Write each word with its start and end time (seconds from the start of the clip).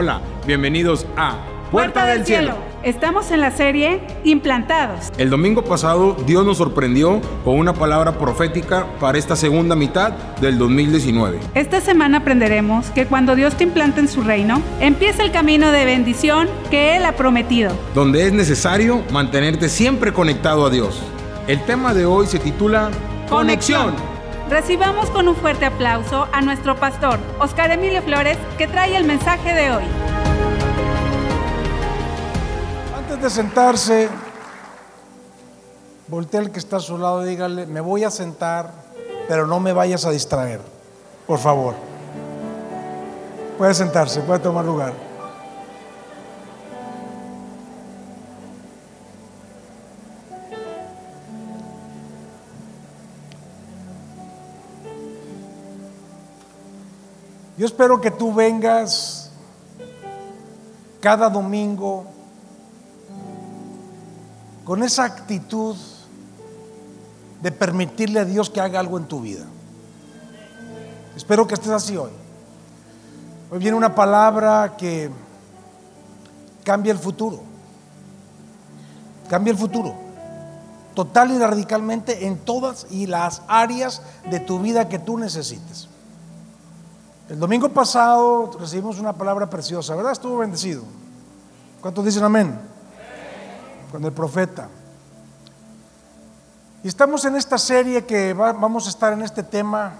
Hola, 0.00 0.20
bienvenidos 0.46 1.06
a 1.16 1.38
Puerta 1.72 2.06
del 2.06 2.24
Cielo. 2.24 2.54
Estamos 2.84 3.32
en 3.32 3.40
la 3.40 3.50
serie 3.50 4.00
Implantados. 4.22 5.10
El 5.18 5.28
domingo 5.28 5.64
pasado 5.64 6.16
Dios 6.24 6.46
nos 6.46 6.58
sorprendió 6.58 7.20
con 7.44 7.58
una 7.58 7.74
palabra 7.74 8.16
profética 8.16 8.86
para 9.00 9.18
esta 9.18 9.34
segunda 9.34 9.74
mitad 9.74 10.12
del 10.40 10.56
2019. 10.56 11.40
Esta 11.56 11.80
semana 11.80 12.18
aprenderemos 12.18 12.90
que 12.90 13.06
cuando 13.06 13.34
Dios 13.34 13.56
te 13.56 13.64
implanta 13.64 13.98
en 13.98 14.06
su 14.06 14.22
reino, 14.22 14.62
empieza 14.78 15.24
el 15.24 15.32
camino 15.32 15.72
de 15.72 15.84
bendición 15.84 16.48
que 16.70 16.96
Él 16.96 17.04
ha 17.04 17.16
prometido. 17.16 17.72
Donde 17.92 18.24
es 18.24 18.32
necesario 18.32 19.02
mantenerte 19.10 19.68
siempre 19.68 20.12
conectado 20.12 20.64
a 20.64 20.70
Dios. 20.70 21.02
El 21.48 21.60
tema 21.64 21.92
de 21.92 22.06
hoy 22.06 22.28
se 22.28 22.38
titula 22.38 22.90
Conexión. 23.28 23.94
Recibamos 24.48 25.10
con 25.10 25.28
un 25.28 25.36
fuerte 25.36 25.66
aplauso 25.66 26.26
a 26.32 26.40
nuestro 26.40 26.74
pastor, 26.74 27.18
Oscar 27.38 27.70
Emilio 27.70 28.00
Flores, 28.00 28.38
que 28.56 28.66
trae 28.66 28.96
el 28.96 29.04
mensaje 29.04 29.52
de 29.52 29.70
hoy. 29.72 29.84
Antes 32.96 33.20
de 33.20 33.28
sentarse, 33.28 34.08
voltea 36.06 36.40
al 36.40 36.50
que 36.50 36.58
está 36.58 36.78
a 36.78 36.80
su 36.80 36.96
lado 36.96 37.26
y 37.26 37.28
dígale, 37.28 37.66
me 37.66 37.82
voy 37.82 38.04
a 38.04 38.10
sentar, 38.10 38.72
pero 39.28 39.46
no 39.46 39.60
me 39.60 39.74
vayas 39.74 40.06
a 40.06 40.10
distraer, 40.10 40.62
por 41.26 41.38
favor. 41.38 41.74
Puede 43.58 43.74
sentarse, 43.74 44.22
puede 44.22 44.40
tomar 44.40 44.64
lugar. 44.64 45.07
Yo 57.58 57.66
espero 57.66 58.00
que 58.00 58.12
tú 58.12 58.32
vengas 58.32 59.32
cada 61.00 61.28
domingo 61.28 62.06
con 64.64 64.84
esa 64.84 65.02
actitud 65.02 65.76
de 67.42 67.50
permitirle 67.50 68.20
a 68.20 68.24
Dios 68.24 68.48
que 68.48 68.60
haga 68.60 68.78
algo 68.78 68.96
en 68.96 69.06
tu 69.06 69.20
vida. 69.20 69.44
Espero 71.16 71.48
que 71.48 71.54
estés 71.54 71.72
así 71.72 71.96
hoy. 71.96 72.12
Hoy 73.50 73.58
viene 73.58 73.76
una 73.76 73.92
palabra 73.92 74.76
que 74.76 75.10
cambia 76.62 76.92
el 76.92 76.98
futuro. 76.98 77.40
Cambia 79.28 79.50
el 79.50 79.58
futuro. 79.58 79.96
Total 80.94 81.32
y 81.32 81.38
radicalmente 81.38 82.28
en 82.28 82.38
todas 82.38 82.86
y 82.88 83.06
las 83.06 83.42
áreas 83.48 84.00
de 84.30 84.38
tu 84.38 84.60
vida 84.60 84.88
que 84.88 85.00
tú 85.00 85.18
necesites. 85.18 85.88
El 87.28 87.38
domingo 87.38 87.68
pasado 87.68 88.50
recibimos 88.58 88.98
una 88.98 89.12
palabra 89.12 89.50
preciosa, 89.50 89.94
¿verdad? 89.94 90.12
Estuvo 90.12 90.38
bendecido. 90.38 90.82
¿Cuántos 91.82 92.02
dicen 92.02 92.24
amén? 92.24 92.58
Con 93.92 94.02
el 94.02 94.12
profeta. 94.12 94.68
Y 96.82 96.88
estamos 96.88 97.26
en 97.26 97.36
esta 97.36 97.58
serie 97.58 98.06
que 98.06 98.32
vamos 98.32 98.86
a 98.86 98.88
estar 98.88 99.12
en 99.12 99.20
este 99.20 99.42
tema 99.42 99.92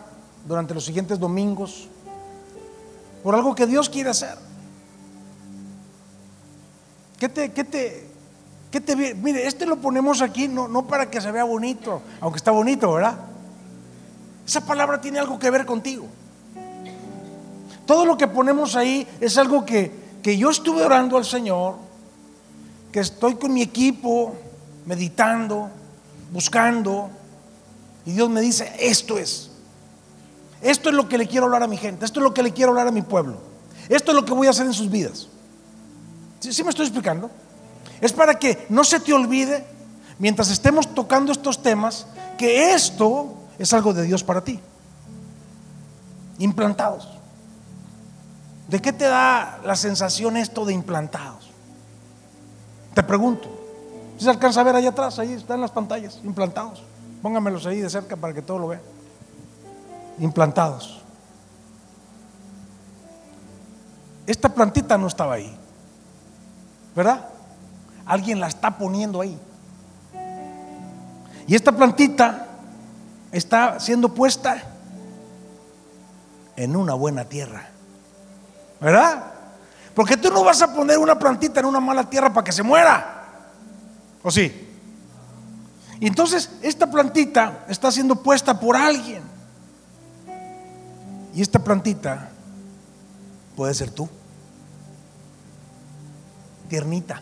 durante 0.47 0.73
los 0.73 0.85
siguientes 0.85 1.19
domingos 1.19 1.89
por 3.23 3.35
algo 3.35 3.55
que 3.55 3.67
Dios 3.67 3.91
quiere 3.91 4.09
hacer. 4.09 4.39
¿Qué 7.19 7.29
te, 7.29 7.53
qué 7.53 7.65
te, 7.65 8.09
qué 8.71 8.81
te, 8.81 8.97
mire, 8.97 9.47
este 9.47 9.67
lo 9.67 9.77
ponemos 9.77 10.23
aquí 10.23 10.49
no, 10.49 10.67
no 10.67 10.87
para 10.87 11.11
que 11.11 11.21
se 11.21 11.31
vea 11.31 11.45
bonito, 11.45 12.01
aunque 12.23 12.39
está 12.39 12.53
bonito, 12.53 12.91
¿verdad? 12.91 13.19
Esa 14.47 14.63
palabra 14.63 14.99
tiene 14.99 15.19
algo 15.19 15.39
que 15.39 15.51
ver 15.51 15.67
contigo. 15.67 16.07
Todo 17.89 18.05
lo 18.05 18.19
que 18.19 18.29
ponemos 18.29 18.77
ahí 18.77 19.09
es 19.19 19.39
algo 19.39 19.65
que, 19.65 19.91
que 20.23 20.37
yo 20.37 20.51
estuve 20.51 20.85
orando 20.85 21.17
al 21.17 21.25
Señor, 21.25 21.77
que 22.93 23.01
estoy 23.01 23.37
con 23.37 23.55
mi 23.55 23.63
equipo 23.63 24.37
meditando, 24.85 25.71
buscando, 26.31 27.09
y 28.05 28.13
Dios 28.13 28.29
me 28.29 28.43
dice, 28.43 28.71
esto 28.79 29.17
es. 29.17 29.51
Esto 30.61 30.91
es 30.91 30.95
lo 30.95 31.09
que 31.09 31.17
le 31.17 31.27
quiero 31.27 31.47
hablar 31.47 31.63
a 31.63 31.67
mi 31.67 31.79
gente, 31.79 32.05
esto 32.05 32.21
es 32.21 32.25
lo 32.25 32.35
que 32.35 32.43
le 32.43 32.53
quiero 32.53 32.73
hablar 32.73 32.89
a 32.89 32.93
mi 32.93 33.01
pueblo, 33.01 33.39
esto 33.89 34.11
es 34.11 34.17
lo 34.17 34.27
que 34.27 34.35
voy 34.35 34.49
a 34.49 34.51
hacer 34.51 34.67
en 34.67 34.75
sus 34.75 34.91
vidas. 34.91 35.27
¿Sí, 36.41 36.63
me 36.63 36.69
estoy 36.69 36.85
explicando? 36.85 37.31
Es 38.03 38.13
para 38.13 38.39
que 38.39 38.67
no 38.69 38.85
se 38.85 39.01
te 39.01 39.15
olvide, 39.15 39.65
mientras 40.19 40.51
estemos 40.51 40.95
tocando 40.95 41.33
estos 41.33 41.63
temas, 41.63 42.07
que 42.37 42.75
esto 42.75 43.33
es 43.59 43.73
algo 43.73 43.95
de 43.95 44.03
Dios 44.03 44.23
para 44.23 44.45
ti. 44.45 44.61
Implantados. 46.39 47.18
¿De 48.69 48.81
qué 48.83 48.93
te 48.93 49.07
da 49.07 49.61
la 49.65 49.75
sensación 49.75 50.37
esto 50.37 50.67
de 50.67 50.75
implantados? 50.75 51.51
Te 52.95 53.03
pregunto. 53.03 53.49
Si 54.19 54.25
se 54.25 54.31
alcanza 54.31 54.61
a 54.61 54.65
ver 54.65 54.77
allá 54.77 54.91
atrás, 54.91 55.19
ahí 55.19 55.33
están 55.33 55.61
las 55.63 55.71
pantallas, 55.71 56.21
implantados. 56.23 56.83
Póngamelos 57.23 57.65
ahí 57.65 57.81
de 57.81 57.89
cerca 57.89 58.15
para 58.15 58.35
que 58.35 58.43
todo 58.43 58.59
lo 58.59 58.69
vean. 58.69 58.83
Implantados. 60.19 61.01
Esta 64.27 64.51
plantita 64.51 64.99
no 64.99 65.07
estaba 65.07 65.35
ahí. 65.35 65.57
¿Verdad? 66.95 67.27
Alguien 68.05 68.39
la 68.39 68.49
está 68.49 68.77
poniendo 68.77 69.23
ahí. 69.23 69.39
Y 71.47 71.55
esta 71.55 71.73
plantita 71.73 72.49
está 73.33 73.81
siendo 73.81 74.13
puesta 74.13 74.63
en 76.57 76.77
una 76.77 76.93
buena 76.93 77.25
tierra. 77.25 77.78
¿Verdad? 78.81 79.25
Porque 79.95 80.17
tú 80.17 80.31
no 80.31 80.45
vas 80.45 80.63
a 80.63 80.73
poner 80.73 80.99
una 80.99 81.19
plantita 81.19 81.61
en 81.61 81.67
una 81.67 81.81
mala 81.81 82.09
tierra 82.09 82.33
para 82.33 82.45
que 82.45 82.53
se 82.53 82.63
muera. 82.63 83.27
¿O 84.23 84.31
sí? 84.31 84.69
Y 86.01 86.07
entonces 86.07 86.51
esta 86.63 86.89
plantita 86.89 87.65
está 87.69 87.91
siendo 87.91 88.23
puesta 88.23 88.59
por 88.61 88.77
alguien. 88.77 89.23
Y 91.35 91.43
esta 91.43 91.59
plantita 91.59 92.31
puede 93.57 93.75
ser 93.75 93.91
tú. 93.91 94.09
Tiernita. 96.69 97.21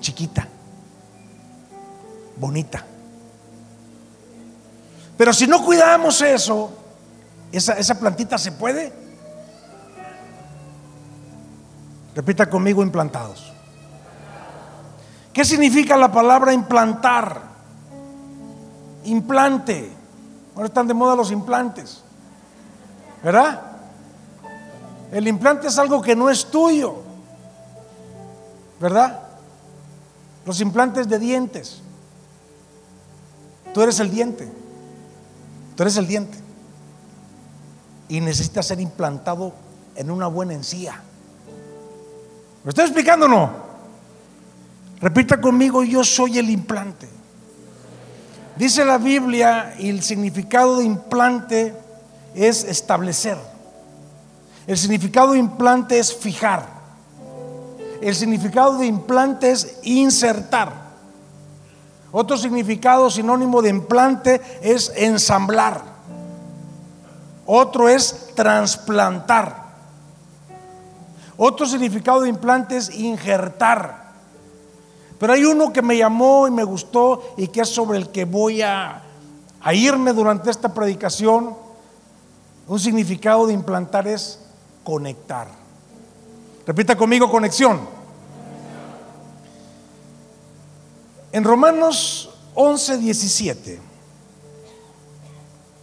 Chiquita. 0.00 0.46
Bonita. 2.36 2.84
Pero 5.16 5.32
si 5.32 5.46
no 5.46 5.64
cuidamos 5.64 6.20
eso, 6.20 6.70
esa, 7.52 7.74
esa 7.74 7.98
plantita 7.98 8.36
se 8.36 8.52
puede 8.52 9.03
Repita 12.14 12.48
conmigo 12.48 12.82
implantados. 12.82 13.52
¿Qué 15.32 15.44
significa 15.44 15.96
la 15.96 16.12
palabra 16.12 16.52
implantar? 16.52 17.42
Implante. 19.04 19.90
Ahora 20.54 20.68
están 20.68 20.86
de 20.86 20.94
moda 20.94 21.16
los 21.16 21.32
implantes. 21.32 22.02
¿Verdad? 23.22 23.60
El 25.10 25.26
implante 25.26 25.66
es 25.66 25.78
algo 25.78 26.00
que 26.00 26.14
no 26.14 26.30
es 26.30 26.46
tuyo. 26.46 27.02
¿Verdad? 28.80 29.20
Los 30.46 30.60
implantes 30.60 31.08
de 31.08 31.18
dientes. 31.18 31.82
Tú 33.72 33.82
eres 33.82 33.98
el 33.98 34.10
diente. 34.10 34.48
Tú 35.74 35.82
eres 35.82 35.96
el 35.96 36.06
diente. 36.06 36.38
Y 38.08 38.20
necesitas 38.20 38.66
ser 38.66 38.78
implantado 38.78 39.52
en 39.96 40.10
una 40.12 40.28
buena 40.28 40.54
encía. 40.54 41.02
¿Me 42.64 42.70
estoy 42.70 42.84
explicando 42.86 43.26
o 43.26 43.28
no? 43.28 43.50
Repita 45.00 45.38
conmigo, 45.38 45.84
yo 45.84 46.02
soy 46.02 46.38
el 46.38 46.48
implante. 46.48 47.06
Dice 48.56 48.86
la 48.86 48.96
Biblia 48.96 49.74
y 49.78 49.90
el 49.90 50.02
significado 50.02 50.78
de 50.78 50.84
implante 50.84 51.74
es 52.34 52.64
establecer. 52.64 53.36
El 54.66 54.78
significado 54.78 55.32
de 55.32 55.40
implante 55.40 55.98
es 55.98 56.14
fijar. 56.14 56.66
El 58.00 58.14
significado 58.14 58.78
de 58.78 58.86
implante 58.86 59.50
es 59.50 59.80
insertar. 59.82 60.72
Otro 62.12 62.38
significado 62.38 63.10
sinónimo 63.10 63.60
de 63.60 63.68
implante 63.68 64.40
es 64.62 64.90
ensamblar. 64.96 65.82
Otro 67.44 67.90
es 67.90 68.30
trasplantar. 68.34 69.63
Otro 71.36 71.66
significado 71.66 72.22
de 72.22 72.28
implante 72.28 72.76
es 72.76 72.94
injertar. 72.94 74.04
Pero 75.18 75.32
hay 75.32 75.44
uno 75.44 75.72
que 75.72 75.82
me 75.82 75.96
llamó 75.96 76.46
y 76.46 76.50
me 76.50 76.64
gustó 76.64 77.34
y 77.36 77.48
que 77.48 77.62
es 77.62 77.68
sobre 77.68 77.98
el 77.98 78.10
que 78.10 78.24
voy 78.24 78.62
a, 78.62 79.02
a 79.60 79.74
irme 79.74 80.12
durante 80.12 80.50
esta 80.50 80.72
predicación. 80.72 81.56
Un 82.66 82.78
significado 82.78 83.46
de 83.46 83.52
implantar 83.52 84.06
es 84.06 84.40
conectar. 84.84 85.48
Repita 86.66 86.96
conmigo, 86.96 87.30
conexión. 87.30 87.80
En 91.32 91.42
Romanos 91.42 92.30
11, 92.54 92.98
17 92.98 93.80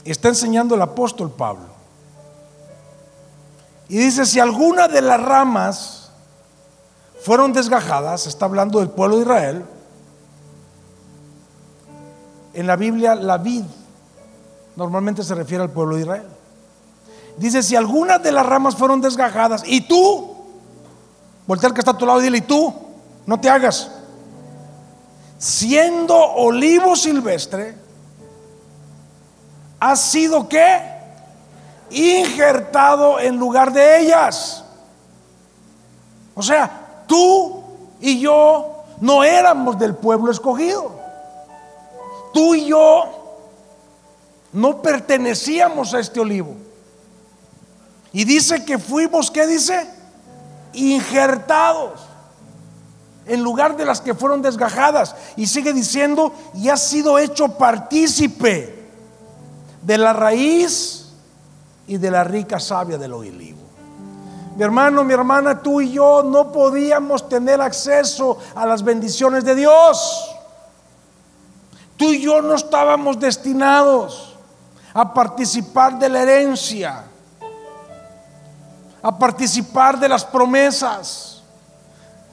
está 0.05 0.29
enseñando 0.29 0.75
el 0.75 0.81
apóstol 0.81 1.29
Pablo 1.31 1.70
Y 3.91 3.97
dice, 3.97 4.25
si 4.25 4.39
alguna 4.39 4.87
de 4.87 5.01
las 5.01 5.21
ramas 5.21 6.11
fueron 7.23 7.51
desgajadas, 7.51 8.25
está 8.25 8.45
hablando 8.45 8.79
del 8.79 8.89
pueblo 8.89 9.17
de 9.17 9.23
Israel, 9.23 9.65
en 12.53 12.67
la 12.67 12.77
Biblia 12.77 13.15
la 13.15 13.37
vid 13.37 13.65
normalmente 14.77 15.23
se 15.23 15.35
refiere 15.35 15.65
al 15.65 15.71
pueblo 15.71 15.97
de 15.97 16.03
Israel. 16.03 16.25
Dice, 17.35 17.61
si 17.61 17.75
algunas 17.75 18.23
de 18.23 18.31
las 18.31 18.45
ramas 18.45 18.77
fueron 18.77 19.01
desgajadas, 19.01 19.61
y 19.65 19.81
tú, 19.81 20.37
voltea 21.45 21.71
que 21.71 21.79
está 21.79 21.91
a 21.91 21.97
tu 21.97 22.05
lado 22.05 22.21
y 22.21 22.23
dile, 22.23 22.37
y 22.37 22.41
tú, 22.43 22.73
no 23.25 23.41
te 23.41 23.49
hagas, 23.49 23.91
siendo 25.37 26.15
olivo 26.15 26.95
silvestre, 26.95 27.75
has 29.81 29.99
sido 29.99 30.47
qué? 30.47 30.90
Injertado 31.91 33.19
en 33.19 33.37
lugar 33.37 33.71
de 33.71 33.99
ellas. 33.99 34.63
O 36.33 36.41
sea, 36.41 37.03
tú 37.07 37.61
y 37.99 38.19
yo 38.19 38.83
no 39.01 39.23
éramos 39.23 39.77
del 39.77 39.95
pueblo 39.95 40.31
escogido. 40.31 40.91
Tú 42.33 42.55
y 42.55 42.65
yo 42.67 43.03
no 44.53 44.81
pertenecíamos 44.81 45.93
a 45.93 45.99
este 45.99 46.19
olivo. 46.19 46.55
Y 48.13 48.25
dice 48.25 48.65
que 48.65 48.77
fuimos, 48.77 49.29
¿qué 49.29 49.47
dice? 49.47 49.87
Injertados 50.73 51.99
en 53.25 53.41
lugar 53.43 53.77
de 53.77 53.85
las 53.85 54.01
que 54.01 54.13
fueron 54.13 54.41
desgajadas. 54.41 55.15
Y 55.35 55.47
sigue 55.47 55.73
diciendo, 55.73 56.33
y 56.53 56.69
ha 56.69 56.77
sido 56.77 57.19
hecho 57.19 57.57
partícipe 57.57 58.89
de 59.81 59.97
la 59.97 60.13
raíz 60.13 61.00
y 61.87 61.97
de 61.97 62.11
la 62.11 62.23
rica 62.23 62.59
savia 62.59 62.97
del 62.97 63.13
olivo. 63.13 63.59
Mi 64.55 64.63
hermano, 64.63 65.03
mi 65.03 65.13
hermana, 65.13 65.61
tú 65.61 65.81
y 65.81 65.91
yo 65.91 66.23
no 66.23 66.51
podíamos 66.51 67.27
tener 67.29 67.61
acceso 67.61 68.37
a 68.53 68.65
las 68.65 68.83
bendiciones 68.83 69.45
de 69.45 69.55
Dios. 69.55 70.35
Tú 71.95 72.11
y 72.11 72.21
yo 72.21 72.41
no 72.41 72.55
estábamos 72.55 73.19
destinados 73.19 74.37
a 74.93 75.13
participar 75.13 75.97
de 75.99 76.09
la 76.09 76.23
herencia, 76.23 77.03
a 79.01 79.17
participar 79.17 79.99
de 79.99 80.09
las 80.09 80.25
promesas. 80.25 81.43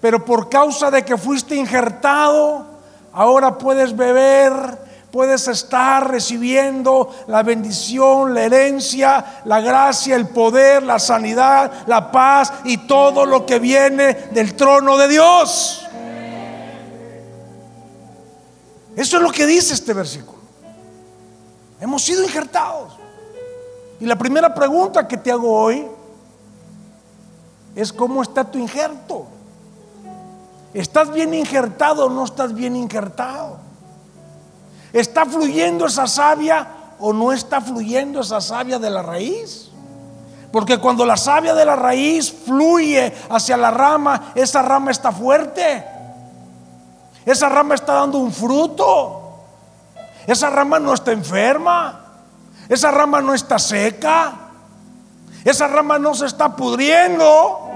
Pero 0.00 0.24
por 0.24 0.48
causa 0.48 0.90
de 0.90 1.04
que 1.04 1.16
fuiste 1.16 1.54
injertado, 1.54 2.64
ahora 3.12 3.58
puedes 3.58 3.96
beber, 3.96 4.87
puedes 5.10 5.48
estar 5.48 6.10
recibiendo 6.10 7.14
la 7.28 7.42
bendición, 7.42 8.34
la 8.34 8.42
herencia, 8.42 9.42
la 9.44 9.60
gracia, 9.60 10.16
el 10.16 10.28
poder, 10.28 10.82
la 10.82 10.98
sanidad, 10.98 11.86
la 11.86 12.10
paz 12.10 12.52
y 12.64 12.78
todo 12.78 13.24
lo 13.24 13.46
que 13.46 13.58
viene 13.58 14.14
del 14.32 14.54
trono 14.54 14.96
de 14.96 15.08
Dios. 15.08 15.86
Eso 18.96 19.16
es 19.16 19.22
lo 19.22 19.30
que 19.30 19.46
dice 19.46 19.74
este 19.74 19.94
versículo. 19.94 20.38
Hemos 21.80 22.02
sido 22.02 22.22
injertados. 22.24 22.94
Y 24.00 24.06
la 24.06 24.16
primera 24.16 24.54
pregunta 24.54 25.06
que 25.06 25.16
te 25.16 25.30
hago 25.30 25.52
hoy 25.52 25.86
es 27.74 27.92
cómo 27.92 28.22
está 28.22 28.44
tu 28.44 28.58
injerto. 28.58 29.26
¿Estás 30.74 31.12
bien 31.12 31.32
injertado 31.32 32.06
o 32.06 32.10
no 32.10 32.24
estás 32.24 32.52
bien 32.52 32.76
injertado? 32.76 33.67
¿Está 34.92 35.26
fluyendo 35.26 35.86
esa 35.86 36.06
savia 36.06 36.66
o 36.98 37.12
no 37.12 37.32
está 37.32 37.60
fluyendo 37.60 38.20
esa 38.20 38.40
savia 38.40 38.78
de 38.78 38.90
la 38.90 39.02
raíz? 39.02 39.70
Porque 40.50 40.78
cuando 40.78 41.04
la 41.04 41.16
savia 41.16 41.54
de 41.54 41.64
la 41.64 41.76
raíz 41.76 42.32
fluye 42.32 43.12
hacia 43.28 43.56
la 43.56 43.70
rama, 43.70 44.32
esa 44.34 44.62
rama 44.62 44.90
está 44.90 45.12
fuerte. 45.12 45.84
Esa 47.26 47.48
rama 47.48 47.74
está 47.74 47.94
dando 47.94 48.18
un 48.18 48.32
fruto. 48.32 49.44
Esa 50.26 50.48
rama 50.48 50.78
no 50.78 50.94
está 50.94 51.12
enferma. 51.12 52.00
Esa 52.68 52.90
rama 52.90 53.20
no 53.20 53.34
está 53.34 53.58
seca. 53.58 54.32
Esa 55.44 55.68
rama 55.68 55.98
no 55.98 56.14
se 56.14 56.26
está 56.26 56.56
pudriendo. 56.56 57.68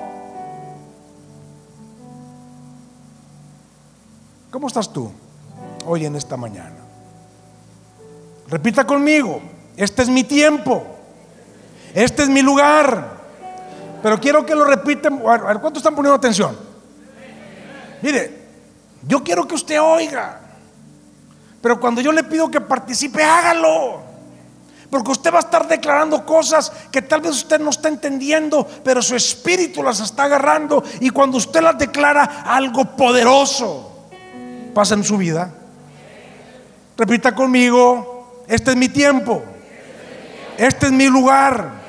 ¿Cómo 4.51 4.67
estás 4.67 4.93
tú 4.93 5.11
hoy 5.87 6.05
en 6.07 6.17
esta 6.17 6.37
mañana? 6.37 6.82
Repita 8.53 8.87
conmigo, 8.87 9.41
este 9.79 10.03
es 10.03 10.11
mi 10.11 10.25
tiempo, 10.25 10.85
este 11.95 12.25
es 12.25 12.29
mi 12.29 12.43
lugar. 12.43 13.23
Pero 14.03 14.21
quiero 14.21 14.45
que 14.45 14.55
lo 14.55 14.67
repiten. 14.67 15.23
A 15.27 15.39
ver, 15.39 15.59
¿cuántos 15.59 15.79
están 15.79 15.95
poniendo 15.95 16.17
atención? 16.17 16.55
Mire, 18.03 18.43
yo 19.09 19.25
quiero 19.25 19.49
que 19.49 19.55
usted 19.55 19.81
oiga. 19.81 20.39
Pero 21.63 21.81
cuando 21.81 22.03
yo 22.03 22.13
le 22.13 22.25
pido 22.25 22.51
que 22.51 22.61
participe, 22.61 23.25
hágalo. 23.25 24.03
Porque 24.91 25.13
usted 25.13 25.33
va 25.33 25.39
a 25.39 25.41
estar 25.41 25.67
declarando 25.67 26.27
cosas 26.27 26.71
que 26.91 27.01
tal 27.01 27.23
vez 27.23 27.31
usted 27.31 27.59
no 27.59 27.71
está 27.71 27.89
entendiendo, 27.89 28.69
pero 28.85 29.01
su 29.01 29.17
espíritu 29.17 29.83
las 29.83 30.01
está 30.01 30.25
agarrando. 30.25 30.85
Y 31.01 31.09
cuando 31.09 31.39
usted 31.39 31.63
las 31.63 31.79
declara, 31.79 32.43
algo 32.45 32.85
poderoso 32.85 34.09
pasa 34.75 34.93
en 34.93 35.05
su 35.05 35.17
vida. 35.17 35.55
Repita 36.99 37.35
conmigo, 37.35 38.12
este 38.47 38.73
es 38.73 38.77
mi 38.77 38.89
tiempo, 38.89 39.43
este 40.59 40.87
es 40.87 40.93
mi 40.93 41.09
lugar. 41.09 41.83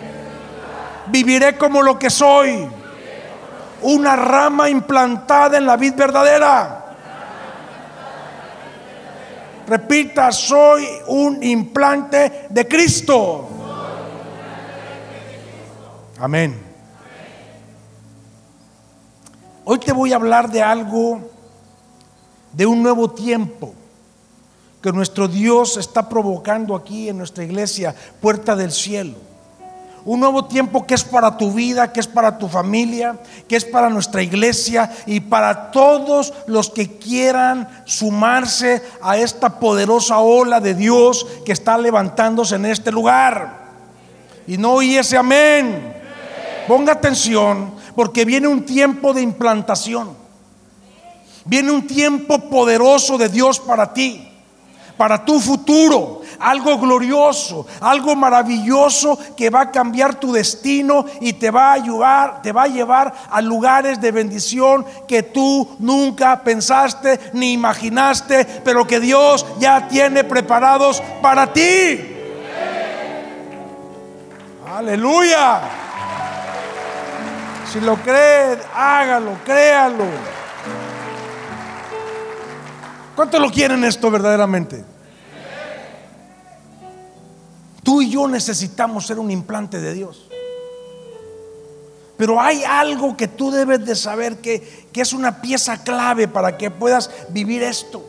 Viviré 1.07 1.57
como 1.57 1.81
lo 1.81 1.99
que 1.99 2.09
soy, 2.09 2.67
una 3.81 4.15
rama 4.15 4.69
implantada 4.69 5.57
en 5.57 5.65
la 5.65 5.75
vid 5.75 5.93
verdadera. 5.95 6.79
Repita, 9.67 10.31
soy 10.31 10.87
un 11.07 11.41
implante 11.43 12.47
de 12.49 12.67
Cristo. 12.67 13.49
Amén. 16.19 16.61
Hoy 19.65 19.79
te 19.79 19.93
voy 19.93 20.11
a 20.11 20.17
hablar 20.17 20.49
de 20.49 20.61
algo 20.61 21.29
de 22.51 22.65
un 22.65 22.83
nuevo 22.83 23.11
tiempo 23.11 23.73
que 24.83 24.91
nuestro 24.91 25.29
Dios 25.29 25.77
está 25.77 26.09
provocando 26.09 26.75
aquí 26.75 27.07
en 27.07 27.17
nuestra 27.17 27.45
iglesia, 27.45 27.95
puerta 28.19 28.53
del 28.53 28.73
cielo. 28.73 29.13
Un 30.03 30.19
nuevo 30.19 30.43
tiempo 30.43 30.85
que 30.85 30.93
es 30.93 31.05
para 31.05 31.37
tu 31.37 31.53
vida, 31.53 31.93
que 31.93 32.01
es 32.01 32.07
para 32.07 32.37
tu 32.37 32.49
familia, 32.49 33.15
que 33.47 33.55
es 33.55 33.63
para 33.63 33.89
nuestra 33.89 34.21
iglesia 34.21 34.91
y 35.05 35.21
para 35.21 35.71
todos 35.71 36.33
los 36.47 36.69
que 36.69 36.97
quieran 36.97 37.69
sumarse 37.85 38.83
a 39.01 39.15
esta 39.15 39.57
poderosa 39.57 40.19
ola 40.19 40.59
de 40.59 40.75
Dios 40.75 41.25
que 41.45 41.53
está 41.53 41.77
levantándose 41.77 42.55
en 42.55 42.65
este 42.65 42.91
lugar. 42.91 43.63
Y 44.45 44.57
no 44.57 44.73
oí 44.73 44.97
ese 44.97 45.15
amén. 45.15 45.93
Ponga 46.67 46.91
atención 46.91 47.73
porque 47.95 48.25
viene 48.25 48.49
un 48.49 48.65
tiempo 48.65 49.13
de 49.13 49.21
implantación. 49.21 50.09
Viene 51.45 51.71
un 51.71 51.87
tiempo 51.87 52.49
poderoso 52.49 53.17
de 53.17 53.29
Dios 53.29 53.61
para 53.61 53.93
ti, 53.93 54.32
para 54.97 55.25
tu 55.25 55.39
futuro, 55.39 56.21
algo 56.39 56.77
glorioso, 56.77 57.65
algo 57.81 58.15
maravilloso 58.15 59.17
que 59.35 59.49
va 59.49 59.61
a 59.61 59.71
cambiar 59.71 60.15
tu 60.15 60.31
destino 60.31 61.05
y 61.21 61.33
te 61.33 61.51
va 61.51 61.71
a 61.71 61.73
ayudar, 61.73 62.41
te 62.41 62.51
va 62.51 62.63
a 62.63 62.67
llevar 62.67 63.13
a 63.29 63.41
lugares 63.41 63.99
de 63.99 64.11
bendición 64.11 64.85
que 65.07 65.23
tú 65.23 65.75
nunca 65.79 66.41
pensaste 66.43 67.19
ni 67.33 67.53
imaginaste, 67.53 68.45
pero 68.63 68.85
que 68.85 68.99
Dios 68.99 69.45
ya 69.59 69.87
tiene 69.87 70.23
preparados 70.23 71.01
para 71.21 71.51
ti. 71.51 72.09
Aleluya. 74.75 75.61
Si 77.71 77.79
lo 77.79 77.95
cree, 77.95 78.57
hágalo, 78.75 79.37
créalo. 79.43 80.05
¿Cuántos 83.15 83.39
lo 83.39 83.51
quieren 83.51 83.83
esto 83.83 84.09
verdaderamente? 84.09 84.83
Tú 87.83 88.01
y 88.01 88.09
yo 88.09 88.27
necesitamos 88.27 89.05
ser 89.05 89.19
un 89.19 89.29
implante 89.29 89.79
de 89.79 89.93
Dios. 89.93 90.27
Pero 92.17 92.39
hay 92.39 92.63
algo 92.63 93.17
que 93.17 93.27
tú 93.27 93.51
debes 93.51 93.85
de 93.85 93.95
saber 93.95 94.37
que, 94.37 94.87
que, 94.93 95.01
es 95.01 95.13
una 95.13 95.41
pieza 95.41 95.83
clave 95.83 96.27
para 96.27 96.57
que 96.57 96.71
puedas 96.71 97.09
vivir 97.29 97.61
esto. 97.61 98.03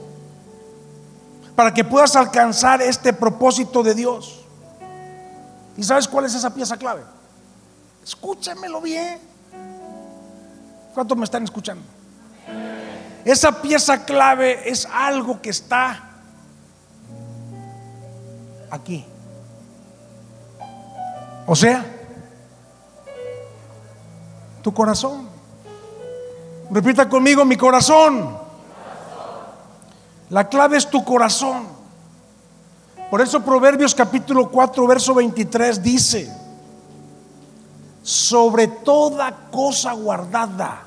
Para 1.56 1.74
que 1.74 1.84
puedas 1.84 2.14
alcanzar 2.14 2.80
este 2.82 3.12
propósito 3.12 3.82
de 3.82 3.94
Dios. 3.94 4.44
¿Y 5.76 5.82
sabes 5.82 6.06
cuál 6.06 6.26
es 6.26 6.34
esa 6.34 6.54
pieza 6.54 6.76
clave? 6.76 7.02
Escúchamelo 8.04 8.80
bien. 8.80 9.18
¿Cuántos 10.94 11.18
me 11.18 11.24
están 11.24 11.42
escuchando? 11.42 11.93
Esa 13.24 13.62
pieza 13.62 14.04
clave 14.04 14.68
es 14.68 14.86
algo 14.86 15.40
que 15.40 15.50
está 15.50 16.10
aquí. 18.70 19.04
O 21.46 21.54
sea, 21.56 21.84
Tu 24.64 24.72
corazón. 24.72 25.28
Repita 26.70 27.06
conmigo, 27.06 27.44
mi 27.44 27.54
corazón. 27.54 28.34
La 30.30 30.48
clave 30.48 30.78
es 30.78 30.88
tu 30.88 31.04
corazón. 31.04 31.66
Por 33.10 33.20
eso 33.20 33.42
Proverbios 33.42 33.94
capítulo 33.94 34.50
4, 34.50 34.86
verso 34.86 35.14
23 35.14 35.82
dice, 35.82 36.34
sobre 38.02 38.68
toda 38.68 39.50
cosa 39.50 39.92
guardada, 39.92 40.84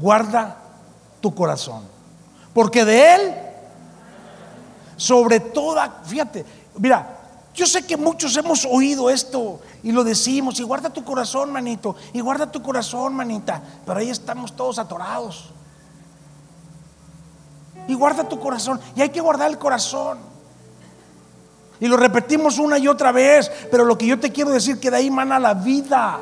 guarda 0.00 0.56
tu 1.20 1.34
corazón. 1.34 1.82
Porque 2.54 2.84
de 2.84 3.14
él, 3.14 3.34
sobre 4.96 5.40
toda, 5.40 6.02
fíjate, 6.04 6.44
mira, 6.78 7.18
yo 7.54 7.66
sé 7.66 7.84
que 7.86 7.96
muchos 7.96 8.36
hemos 8.36 8.64
oído 8.64 9.10
esto 9.10 9.60
y 9.82 9.92
lo 9.92 10.04
decimos, 10.04 10.58
y 10.60 10.62
guarda 10.62 10.90
tu 10.90 11.04
corazón, 11.04 11.52
manito, 11.52 11.96
y 12.12 12.20
guarda 12.20 12.50
tu 12.50 12.62
corazón, 12.62 13.14
manita, 13.14 13.60
pero 13.84 13.98
ahí 13.98 14.10
estamos 14.10 14.54
todos 14.54 14.78
atorados. 14.78 15.50
Y 17.86 17.94
guarda 17.94 18.28
tu 18.28 18.38
corazón, 18.38 18.80
y 18.94 19.02
hay 19.02 19.08
que 19.08 19.20
guardar 19.20 19.50
el 19.50 19.58
corazón. 19.58 20.18
Y 21.80 21.86
lo 21.86 21.96
repetimos 21.96 22.58
una 22.58 22.78
y 22.78 22.88
otra 22.88 23.12
vez, 23.12 23.50
pero 23.70 23.84
lo 23.84 23.96
que 23.96 24.06
yo 24.06 24.18
te 24.18 24.32
quiero 24.32 24.50
decir 24.50 24.80
que 24.80 24.90
de 24.90 24.96
ahí 24.96 25.10
mana 25.10 25.38
la 25.38 25.54
vida. 25.54 26.18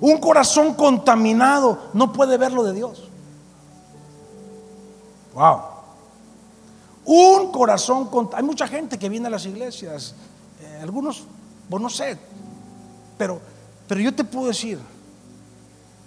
Un 0.00 0.18
corazón 0.18 0.74
contaminado 0.74 1.90
no 1.92 2.12
puede 2.12 2.36
ver 2.36 2.52
lo 2.52 2.64
de 2.64 2.72
Dios. 2.72 3.08
Wow. 5.34 5.60
Un 7.04 7.52
corazón 7.52 8.06
contaminado. 8.06 8.36
Hay 8.36 8.44
mucha 8.44 8.66
gente 8.66 8.98
que 8.98 9.08
viene 9.08 9.26
a 9.26 9.30
las 9.30 9.46
iglesias, 9.46 10.14
eh, 10.60 10.80
algunos, 10.82 11.24
pues 11.68 11.82
no 11.82 11.90
sé, 11.90 12.18
pero, 13.18 13.40
pero 13.86 14.00
yo 14.00 14.14
te 14.14 14.24
puedo 14.24 14.48
decir 14.48 14.78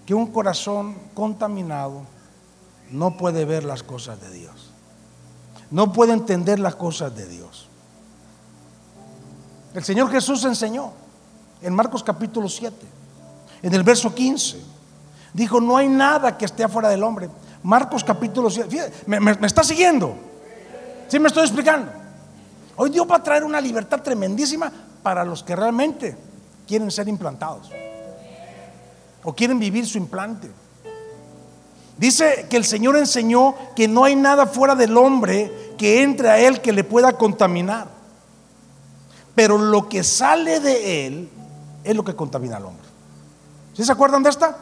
que 0.06 0.14
un 0.14 0.28
corazón 0.28 0.96
contaminado 1.14 2.02
no 2.92 3.18
puede 3.18 3.46
ver 3.46 3.64
las 3.64 3.84
cosas 3.84 4.20
de 4.22 4.32
Dios. 4.32 4.72
No 5.70 5.92
puede 5.92 6.14
entender 6.14 6.60
las 6.60 6.76
cosas 6.76 7.14
de 7.16 7.28
Dios. 7.28 7.68
El 9.74 9.84
Señor 9.84 10.10
Jesús 10.10 10.44
enseñó 10.46 10.92
en 11.62 11.76
Marcos 11.76 12.04
capítulo 12.04 12.48
7, 12.48 12.76
en 13.62 13.74
el 13.74 13.84
verso 13.84 14.14
15. 14.14 14.58
Dijo, 15.34 15.60
no 15.62 15.78
hay 15.78 15.88
nada 15.88 16.38
que 16.38 16.46
esté 16.46 16.64
afuera 16.64 16.90
del 16.90 17.04
hombre. 17.04 17.30
Marcos 17.64 18.04
capítulo 18.04 18.50
7. 18.50 18.92
me, 19.08 19.32
está 19.46 19.64
siguiendo. 19.64 20.16
¿Sí 21.08 21.20
me 21.20 21.28
estoy 21.28 21.44
explicando? 21.44 21.92
Hoy 22.76 22.90
Dios 22.90 23.08
va 23.10 23.16
a 23.18 23.24
traer 23.24 23.44
una 23.44 23.60
libertad 23.60 24.02
tremendísima 24.02 24.72
para 25.02 25.24
los 25.24 25.44
que 25.44 25.56
realmente 25.56 26.16
quieren 26.68 26.92
ser 26.92 27.08
implantados. 27.08 27.70
O 29.24 29.34
quieren 29.34 29.60
vivir 29.60 29.86
su 29.86 29.98
implante. 29.98 30.50
Dice 31.98 32.46
que 32.50 32.58
el 32.58 32.66
Señor 32.66 32.96
enseñó 32.98 33.56
que 33.76 33.88
no 33.88 34.04
hay 34.04 34.16
nada 34.16 34.46
fuera 34.46 34.76
del 34.76 34.96
hombre 34.96 35.74
que 35.78 36.04
entre 36.04 36.30
a 36.30 36.40
él 36.40 36.62
que 36.62 36.72
le 36.72 36.84
pueda 36.84 37.14
contaminar. 37.14 37.88
Pero 39.34 39.58
lo 39.58 39.90
que 39.90 40.04
sale 40.04 40.60
de 40.60 41.08
él 41.08 41.30
es 41.84 41.96
lo 41.96 42.04
que 42.04 42.16
contamina 42.16 42.58
al 42.58 42.66
hombre. 42.66 42.87
¿Sí 43.78 43.86
se 43.86 43.92
acuerdan 43.92 44.24
de 44.24 44.32
esta? 44.32 44.58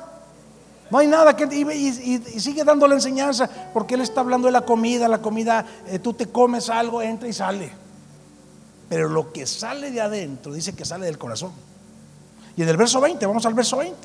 No 0.91 0.97
hay 0.97 1.07
nada 1.07 1.37
que... 1.37 1.45
Y, 1.45 2.19
sigue 2.37 2.65
dando 2.65 2.85
la 2.85 2.95
enseñanza 2.95 3.49
porque 3.73 3.95
él 3.95 4.01
está 4.01 4.19
hablando 4.19 4.47
de 4.47 4.51
la 4.51 4.65
comida, 4.65 5.07
la 5.07 5.21
comida, 5.21 5.65
eh, 5.87 5.99
tú 5.99 6.13
te 6.13 6.27
comes 6.27 6.69
algo, 6.69 7.01
entra 7.01 7.29
y 7.29 7.31
sale. 7.31 7.71
Pero 8.89 9.07
lo 9.07 9.31
que 9.31 9.47
sale 9.47 9.89
de 9.89 10.01
adentro 10.01 10.51
dice 10.51 10.75
que 10.75 10.83
sale 10.83 11.05
del 11.05 11.17
corazón. 11.17 11.53
Y 12.57 12.63
en 12.63 12.67
el 12.67 12.75
verso 12.75 12.99
20, 12.99 13.25
vamos 13.25 13.45
al 13.45 13.53
verso 13.53 13.77
20. 13.77 13.95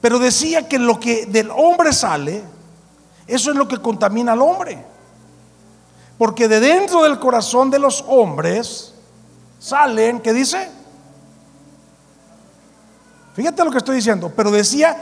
Pero 0.00 0.18
decía 0.18 0.68
que 0.68 0.80
lo 0.80 0.98
que 0.98 1.26
del 1.26 1.52
hombre 1.52 1.92
sale, 1.92 2.42
eso 3.28 3.52
es 3.52 3.56
lo 3.56 3.68
que 3.68 3.78
contamina 3.78 4.32
al 4.32 4.42
hombre. 4.42 4.84
Porque 6.18 6.48
de 6.48 6.58
dentro 6.58 7.04
del 7.04 7.20
corazón 7.20 7.70
de 7.70 7.78
los 7.78 8.04
hombres 8.08 8.94
salen, 9.60 10.18
¿qué 10.18 10.32
dice? 10.32 10.73
Fíjate 13.34 13.64
lo 13.64 13.70
que 13.70 13.78
estoy 13.78 13.96
diciendo, 13.96 14.32
pero 14.34 14.50
decía, 14.50 14.96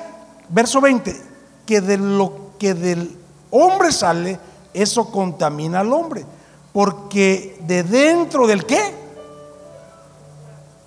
verso 0.49 0.81
20, 0.81 1.21
que 1.67 1.81
de 1.81 1.99
lo 1.99 2.53
que 2.59 2.75
del 2.75 3.17
hombre 3.51 3.93
sale, 3.93 4.39
eso 4.73 5.11
contamina 5.11 5.81
al 5.81 5.93
hombre. 5.93 6.25
Porque 6.73 7.59
de 7.61 7.83
dentro 7.83 8.47
del 8.47 8.65
qué? 8.65 8.81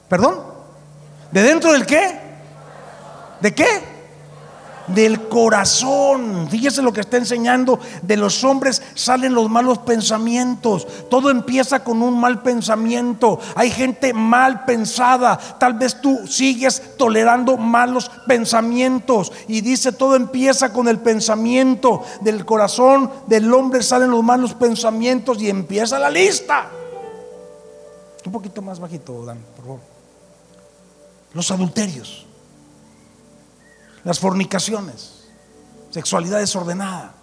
¿Perdón? 0.10 0.40
¿De 1.32 1.44
dentro 1.44 1.72
del 1.72 1.86
qué? 1.86 2.20
¿De 3.42 3.54
qué? 3.54 3.95
Del 4.88 5.28
corazón. 5.28 6.48
Fíjese 6.50 6.82
lo 6.82 6.94
que 6.94 7.02
está 7.02 7.18
enseñando. 7.18 7.80
De 8.02 8.18
los 8.18 8.44
hombres 8.44 8.82
salen 8.94 9.34
los 9.34 9.50
malos 9.50 9.80
pensamientos. 9.80 10.88
Todo 11.10 11.30
empieza 11.30 11.84
con 11.84 12.02
un 12.02 12.20
mal 12.20 12.42
pensamiento. 12.42 13.40
Hay 13.56 13.72
gente 13.72 14.14
mal 14.14 14.66
pensada. 14.66 15.38
Tal 15.60 15.74
vez 15.74 16.02
tú 16.02 16.28
sigues 16.28 16.98
tolerando 16.98 17.58
malos 17.58 18.12
pensamientos. 18.28 19.32
Y 19.48 19.62
dice, 19.62 19.92
todo 19.92 20.16
empieza 20.16 20.72
con 20.72 20.88
el 20.88 21.00
pensamiento. 21.00 22.04
Del 22.22 22.46
corazón 22.46 23.12
del 23.28 23.54
hombre 23.54 23.84
salen 23.84 24.12
los 24.12 24.24
malos 24.24 24.54
pensamientos 24.54 25.42
y 25.42 25.50
empieza 25.50 26.00
la 26.00 26.10
lista. 26.10 26.70
Un 28.26 28.32
poquito 28.32 28.62
más 28.62 28.80
bajito, 28.80 29.24
Dan, 29.24 29.38
por 29.56 29.66
favor. 29.66 29.80
Los 31.34 31.52
adulterios 31.52 32.25
las 34.06 34.20
fornicaciones, 34.20 35.26
sexualidad 35.90 36.38
desordenada, 36.40 37.14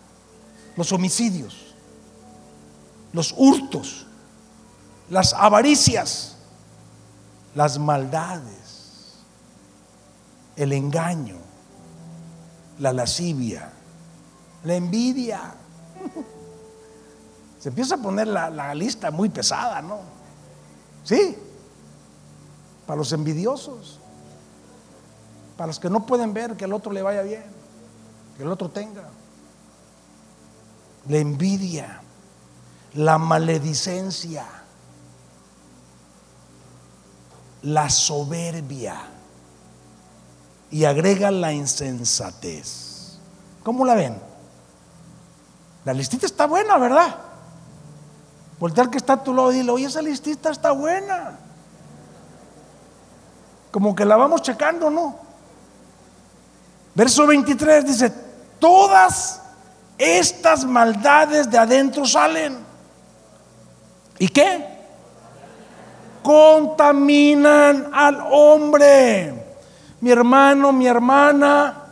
los 0.77 0.93
homicidios, 0.93 1.75
los 3.13 3.33
hurtos, 3.39 4.07
las 5.09 5.33
avaricias, 5.33 6.37
las 7.55 7.79
maldades, 7.79 9.21
el 10.57 10.73
engaño, 10.73 11.37
la 12.81 12.93
lascivia, 12.93 13.71
la 14.65 14.75
envidia. 14.75 15.55
Se 17.61 17.69
empieza 17.69 17.95
a 17.95 17.99
poner 17.99 18.27
la, 18.27 18.51
la 18.51 18.75
lista 18.75 19.13
muy 19.13 19.29
pesada, 19.29 19.81
¿no? 19.83 20.01
Sí, 21.05 21.39
para 22.87 22.99
los 22.99 23.13
envidiosos. 23.13 24.02
Para 25.57 25.69
los 25.69 25.79
que 25.79 25.91
no 25.91 26.07
pueden 26.07 26.33
ver 26.33 26.57
que 26.57 26.65
el 26.65 26.73
otro 26.73 26.93
le 26.93 27.03
vaya 27.03 27.23
bien, 27.23 27.45
que 28.37 28.43
el 28.43 28.51
otro 28.51 28.71
tenga. 28.71 29.05
La 31.09 31.19
envidia, 31.19 32.01
la 32.95 33.19
maledicencia, 33.19 34.47
la 37.63 37.91
soberbia 37.91 38.97
y 40.71 40.85
agrega 40.85 41.31
la 41.31 41.53
insensatez. 41.53 43.19
¿Cómo 43.63 43.85
la 43.85 43.95
ven? 43.95 44.19
La 45.85 45.93
listita 45.93 46.27
está 46.27 46.47
buena, 46.47 46.79
¿verdad? 46.79 47.15
Voltear 48.59 48.91
que 48.91 48.99
está 48.99 49.15
a 49.15 49.23
tu 49.23 49.35
lado 49.35 49.53
y 49.53 49.57
dile, 49.57 49.71
oye, 49.71 49.87
esa 49.87 50.01
listita 50.01 50.51
está 50.51 50.73
buena. 50.73 51.39
Como 53.71 53.95
que 53.95 54.05
la 54.05 54.17
vamos 54.17 54.43
checando, 54.43 54.91
¿no? 54.91 55.17
Verso 56.95 57.27
23 57.27 57.87
dice, 57.87 58.13
todas 58.59 59.41
estas 59.97 60.65
maldades 60.65 61.51
de 61.51 61.59
adentro 61.59 62.05
salen. 62.05 62.59
¿Y 64.19 64.29
qué? 64.29 64.67
Contaminan 66.23 67.91
al 67.93 68.23
hombre. 68.31 69.35
Mi 70.01 70.11
hermano, 70.11 70.73
mi 70.73 70.87
hermana, 70.87 71.83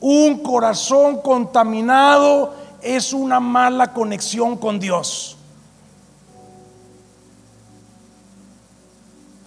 un 0.00 0.42
corazón 0.42 1.22
contaminado 1.22 2.54
es 2.82 3.12
una 3.12 3.40
mala 3.40 3.92
conexión 3.92 4.56
con 4.56 4.78
Dios. 4.78 5.36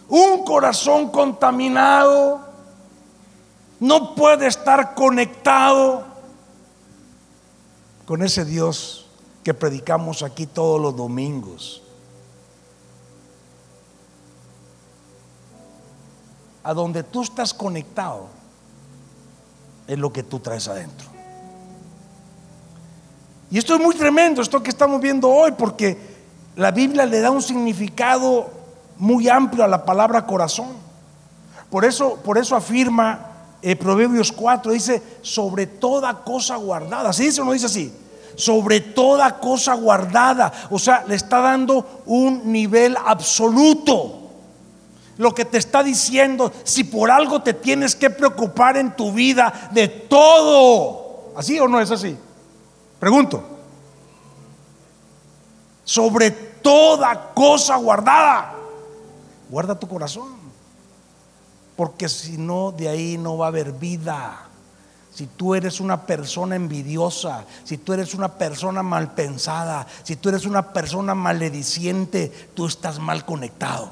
Un 0.07 0.43
corazón 0.43 1.09
contaminado 1.09 2.44
no 3.79 4.15
puede 4.15 4.47
estar 4.47 4.95
conectado 4.95 6.03
con 8.05 8.23
ese 8.23 8.45
Dios 8.45 9.07
que 9.43 9.53
predicamos 9.53 10.23
aquí 10.23 10.45
todos 10.45 10.81
los 10.81 10.95
domingos. 10.95 11.81
A 16.63 16.73
donde 16.73 17.03
tú 17.03 17.21
estás 17.21 17.53
conectado 17.53 18.27
es 19.87 19.99
lo 19.99 20.11
que 20.11 20.23
tú 20.23 20.39
traes 20.39 20.67
adentro. 20.67 21.07
Y 23.51 23.59
esto 23.59 23.75
es 23.75 23.81
muy 23.81 23.95
tremendo, 23.95 24.41
esto 24.41 24.63
que 24.63 24.69
estamos 24.69 24.99
viendo 24.99 25.29
hoy, 25.29 25.51
porque 25.51 25.97
la 26.55 26.71
Biblia 26.71 27.05
le 27.05 27.19
da 27.19 27.29
un 27.29 27.41
significado 27.41 28.49
muy 28.97 29.29
amplio 29.29 29.63
a 29.63 29.67
la 29.67 29.85
palabra 29.85 30.25
corazón. 30.25 30.69
Por 31.69 31.85
eso, 31.85 32.15
por 32.23 32.37
eso 32.37 32.55
afirma 32.55 33.34
eh, 33.67 33.75
Proverbios 33.75 34.31
4, 34.31 34.73
dice, 34.73 35.01
sobre 35.23 35.65
toda 35.65 36.23
cosa 36.23 36.55
guardada. 36.55 37.11
¿Sí 37.11 37.23
dice 37.23 37.41
o 37.41 37.45
no 37.45 37.51
dice 37.51 37.65
así? 37.65 37.91
Sobre 38.35 38.79
toda 38.79 39.39
cosa 39.39 39.73
guardada. 39.73 40.53
O 40.69 40.77
sea, 40.77 41.03
le 41.07 41.15
está 41.15 41.39
dando 41.39 42.03
un 42.05 42.51
nivel 42.51 42.95
absoluto. 42.95 44.29
Lo 45.17 45.33
que 45.33 45.45
te 45.45 45.57
está 45.57 45.81
diciendo, 45.81 46.53
si 46.63 46.83
por 46.83 47.09
algo 47.09 47.41
te 47.41 47.55
tienes 47.55 47.95
que 47.95 48.11
preocupar 48.11 48.77
en 48.77 48.95
tu 48.95 49.11
vida, 49.11 49.71
de 49.71 49.87
todo. 49.87 51.33
¿Así 51.35 51.59
o 51.59 51.67
no 51.67 51.81
es 51.81 51.89
así? 51.89 52.15
Pregunto. 52.99 53.43
Sobre 55.83 56.29
toda 56.29 57.33
cosa 57.33 57.77
guardada. 57.77 58.53
Guarda 59.49 59.73
tu 59.73 59.87
corazón. 59.87 60.44
Porque 61.75 62.07
si 62.09 62.37
no, 62.37 62.71
de 62.71 62.87
ahí 62.87 63.17
no 63.17 63.37
va 63.37 63.45
a 63.45 63.49
haber 63.49 63.73
vida. 63.73 64.45
Si 65.13 65.27
tú 65.27 65.55
eres 65.55 65.79
una 65.79 66.05
persona 66.05 66.55
envidiosa, 66.55 67.45
si 67.63 67.77
tú 67.77 67.93
eres 67.93 68.13
una 68.13 68.33
persona 68.33 68.83
mal 68.83 69.13
pensada, 69.13 69.87
si 70.03 70.17
tú 70.17 70.27
eres 70.27 70.45
una 70.45 70.73
persona 70.73 71.15
malediciente, 71.15 72.49
tú 72.53 72.65
estás 72.65 72.99
mal 72.99 73.23
conectado. 73.25 73.91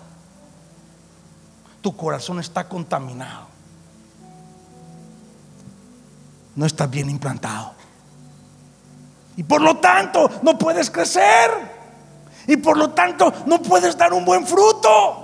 Tu 1.81 1.95
corazón 1.95 2.39
está 2.39 2.67
contaminado. 2.67 3.47
No 6.55 6.65
estás 6.65 6.89
bien 6.89 7.09
implantado. 7.09 7.71
Y 9.37 9.43
por 9.43 9.61
lo 9.61 9.77
tanto 9.77 10.29
no 10.41 10.57
puedes 10.57 10.89
crecer. 10.89 11.51
Y 12.47 12.57
por 12.57 12.77
lo 12.77 12.89
tanto 12.91 13.33
no 13.45 13.61
puedes 13.61 13.97
dar 13.97 14.13
un 14.13 14.25
buen 14.25 14.45
fruto. 14.45 15.22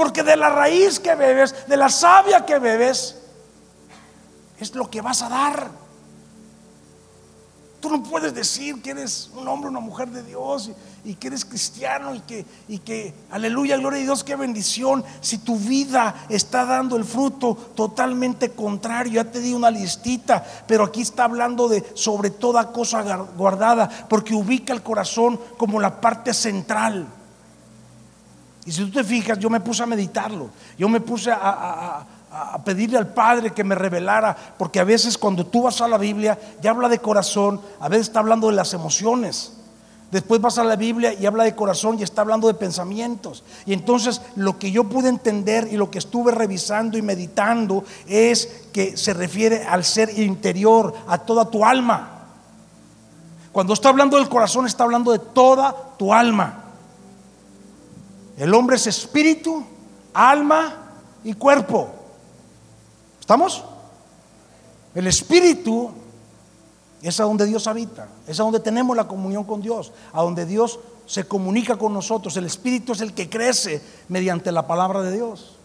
Porque 0.00 0.22
de 0.22 0.34
la 0.34 0.48
raíz 0.48 0.98
que 0.98 1.14
bebes, 1.14 1.68
de 1.68 1.76
la 1.76 1.90
savia 1.90 2.46
que 2.46 2.58
bebes, 2.58 3.18
es 4.58 4.74
lo 4.74 4.88
que 4.88 5.02
vas 5.02 5.20
a 5.20 5.28
dar. 5.28 5.70
Tú 7.80 7.90
no 7.90 8.02
puedes 8.02 8.32
decir 8.32 8.80
que 8.80 8.92
eres 8.92 9.30
un 9.36 9.46
hombre, 9.46 9.68
una 9.68 9.80
mujer 9.80 10.08
de 10.08 10.22
Dios 10.22 10.70
y, 11.04 11.16
que 11.16 11.26
eres 11.26 11.44
cristiano 11.44 12.14
y 12.14 12.20
que, 12.20 12.46
y 12.66 12.78
que, 12.78 13.12
aleluya, 13.30 13.76
gloria 13.76 14.00
a 14.00 14.04
Dios, 14.04 14.24
qué 14.24 14.36
bendición. 14.36 15.04
Si 15.20 15.36
tu 15.36 15.56
vida 15.56 16.24
está 16.30 16.64
dando 16.64 16.96
el 16.96 17.04
fruto 17.04 17.54
totalmente 17.74 18.52
contrario, 18.52 19.22
ya 19.22 19.30
te 19.30 19.40
di 19.40 19.52
una 19.52 19.70
listita, 19.70 20.42
pero 20.66 20.84
aquí 20.84 21.02
está 21.02 21.24
hablando 21.24 21.68
de 21.68 21.84
sobre 21.92 22.30
toda 22.30 22.72
cosa 22.72 23.02
guardada, 23.36 23.90
porque 24.08 24.32
ubica 24.32 24.72
el 24.72 24.82
corazón 24.82 25.38
como 25.58 25.78
la 25.78 26.00
parte 26.00 26.32
central. 26.32 27.19
Y 28.66 28.72
si 28.72 28.84
tú 28.84 28.90
te 28.90 29.04
fijas, 29.04 29.38
yo 29.38 29.48
me 29.48 29.60
puse 29.60 29.82
a 29.82 29.86
meditarlo, 29.86 30.50
yo 30.78 30.88
me 30.88 31.00
puse 31.00 31.30
a, 31.32 32.04
pedirle 32.64 32.96
al 32.98 33.08
Padre 33.08 33.50
que 33.50 33.64
me 33.64 33.74
revelara, 33.74 34.36
porque 34.56 34.78
a 34.78 34.84
veces 34.84 35.18
cuando 35.18 35.46
tú 35.46 35.62
vas 35.62 35.80
a 35.80 35.88
la 35.88 35.98
Biblia, 35.98 36.38
ya 36.62 36.70
habla 36.70 36.88
de 36.88 37.00
corazón, 37.00 37.60
a 37.80 37.88
veces 37.88 38.08
está 38.08 38.20
hablando 38.20 38.48
de 38.48 38.54
las 38.54 38.72
emociones. 38.72 39.54
Después 40.12 40.40
vas 40.40 40.58
a 40.58 40.64
la 40.64 40.76
Biblia 40.76 41.12
y 41.12 41.24
habla 41.26 41.44
de 41.44 41.54
corazón 41.54 41.98
y 41.98 42.02
está 42.02 42.22
hablando 42.22 42.48
de 42.48 42.54
pensamientos. 42.54 43.44
Y 43.64 43.72
entonces 43.72 44.20
lo 44.34 44.58
que 44.58 44.72
yo 44.72 44.84
pude 44.84 45.08
entender 45.08 45.68
y 45.70 45.76
lo 45.76 45.90
que 45.90 45.98
estuve 45.98 46.32
revisando 46.32 46.98
y 46.98 47.02
meditando 47.02 47.84
es 48.08 48.66
que 48.72 48.96
se 48.96 49.14
refiere 49.14 49.64
al 49.64 49.84
ser 49.84 50.18
interior, 50.18 50.94
a 51.06 51.18
toda 51.18 51.48
tu 51.48 51.64
alma. 51.64 52.20
Cuando 53.52 53.72
está 53.72 53.88
hablando 53.88 54.16
del 54.16 54.28
corazón, 54.28 54.66
está 54.66 54.84
hablando 54.84 55.12
de 55.12 55.20
toda 55.20 55.74
tu 55.96 56.12
alma. 56.12 56.69
El 58.40 58.54
hombre 58.54 58.76
es 58.76 58.86
espíritu, 58.86 59.62
alma 60.14 60.94
y 61.22 61.34
cuerpo. 61.34 61.90
¿Estamos? 63.20 63.62
El 64.94 65.06
espíritu 65.08 65.90
es 67.02 67.20
a 67.20 67.24
donde 67.24 67.44
Dios 67.44 67.66
habita, 67.66 68.08
es 68.26 68.40
a 68.40 68.42
donde 68.42 68.60
tenemos 68.60 68.96
la 68.96 69.06
comunión 69.06 69.44
con 69.44 69.60
Dios, 69.60 69.92
a 70.14 70.22
donde 70.22 70.46
Dios 70.46 70.80
se 71.04 71.24
comunica 71.24 71.76
con 71.76 71.92
nosotros. 71.92 72.34
El 72.38 72.46
espíritu 72.46 72.92
es 72.92 73.02
el 73.02 73.12
que 73.12 73.28
crece 73.28 73.82
mediante 74.08 74.50
la 74.52 74.66
palabra 74.66 75.02
de 75.02 75.12
Dios. 75.12 75.56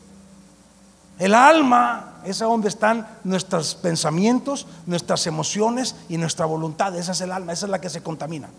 El 1.18 1.34
alma 1.34 2.16
es 2.26 2.42
a 2.42 2.46
donde 2.46 2.68
están 2.68 3.08
nuestros 3.24 3.76
pensamientos, 3.76 4.68
nuestras 4.86 5.26
emociones 5.28 5.96
y 6.10 6.18
nuestra 6.18 6.46
voluntad. 6.46 6.94
Esa 6.98 7.14
es 7.14 7.22
el 7.22 7.32
alma, 7.32 7.54
esa 7.54 7.68
es 7.68 7.70
la 7.70 7.80
que 7.80 7.90
se 7.90 8.04
contamina. 8.04 8.50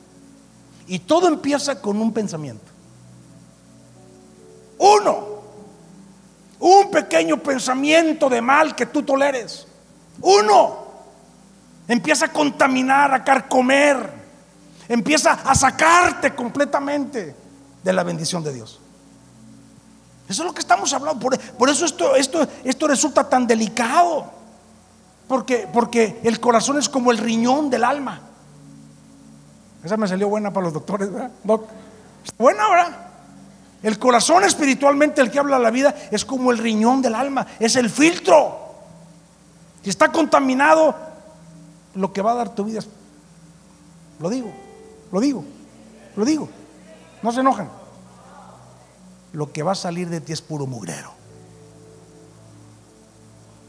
Y 0.87 1.01
todo 1.01 1.29
empieza 1.29 1.83
con 1.83 2.01
un 2.01 2.15
pensamiento. 2.15 2.76
Uno. 4.79 5.37
Un 6.59 6.91
pequeño 6.91 7.39
pensamiento 7.39 8.29
de 8.29 8.41
mal 8.41 8.75
que 8.75 8.87
tú 8.87 9.03
toleres. 9.03 9.67
Uno. 10.21 10.87
Empieza 11.89 12.27
a 12.27 12.33
contaminar, 12.33 13.13
a 13.13 13.23
carcomer. 13.23 14.11
Empieza 14.89 15.33
a 15.33 15.55
sacarte 15.55 16.35
completamente 16.35 17.35
de 17.83 17.93
la 17.93 18.03
bendición 18.03 18.43
de 18.43 18.53
Dios. 18.53 18.81
Eso 20.29 20.43
es 20.43 20.47
lo 20.47 20.55
que 20.55 20.61
estamos 20.61 20.93
hablando. 20.93 21.21
Por, 21.21 21.71
eso 21.71 21.85
esto, 21.85 22.17
esto, 22.17 22.47
esto 22.65 22.89
resulta 22.89 23.29
tan 23.29 23.47
delicado. 23.47 24.33
Porque, 25.29 25.69
porque 25.73 26.21
el 26.23 26.41
corazón 26.41 26.79
es 26.79 26.89
como 26.89 27.11
el 27.11 27.19
riñón 27.19 27.71
del 27.71 27.85
alma. 27.85 28.21
Esa 29.85 29.97
me 29.97 30.09
salió 30.09 30.29
buena 30.29 30.53
para 30.53 30.65
los 30.65 30.73
doctores, 30.73 31.13
¿verdad? 31.13 31.31
buena, 32.39 32.69
¿verdad? 32.69 33.06
El 33.83 33.99
corazón 33.99 34.45
espiritualmente, 34.45 35.21
el 35.21 35.31
que 35.31 35.39
habla 35.39 35.59
la 35.59 35.71
vida, 35.71 35.95
es 36.11 36.25
como 36.25 36.51
el 36.51 36.59
riñón 36.59 37.03
del 37.03 37.15
alma, 37.15 37.47
es 37.59 37.77
el 37.77 37.91
filtro. 37.91 38.59
Si 39.83 39.91
está 39.91 40.11
contaminado, 40.11 40.95
lo 41.95 42.13
que 42.13 42.23
va 42.23 42.33
a 42.33 42.37
dar 42.37 42.55
tu 42.55 42.65
vida 42.65 42.81
es, 42.81 42.89
lo 44.19 44.31
digo, 44.31 44.53
lo 45.13 45.21
digo, 45.21 45.45
lo 46.17 46.25
digo, 46.25 46.49
no 47.23 47.33
se 47.33 47.41
enojan. 47.41 47.71
Lo 49.33 49.53
que 49.53 49.63
va 49.63 49.73
a 49.73 49.77
salir 49.77 50.09
de 50.09 50.21
ti 50.21 50.33
es 50.33 50.41
puro 50.41 50.67
mugrero. 50.67 51.13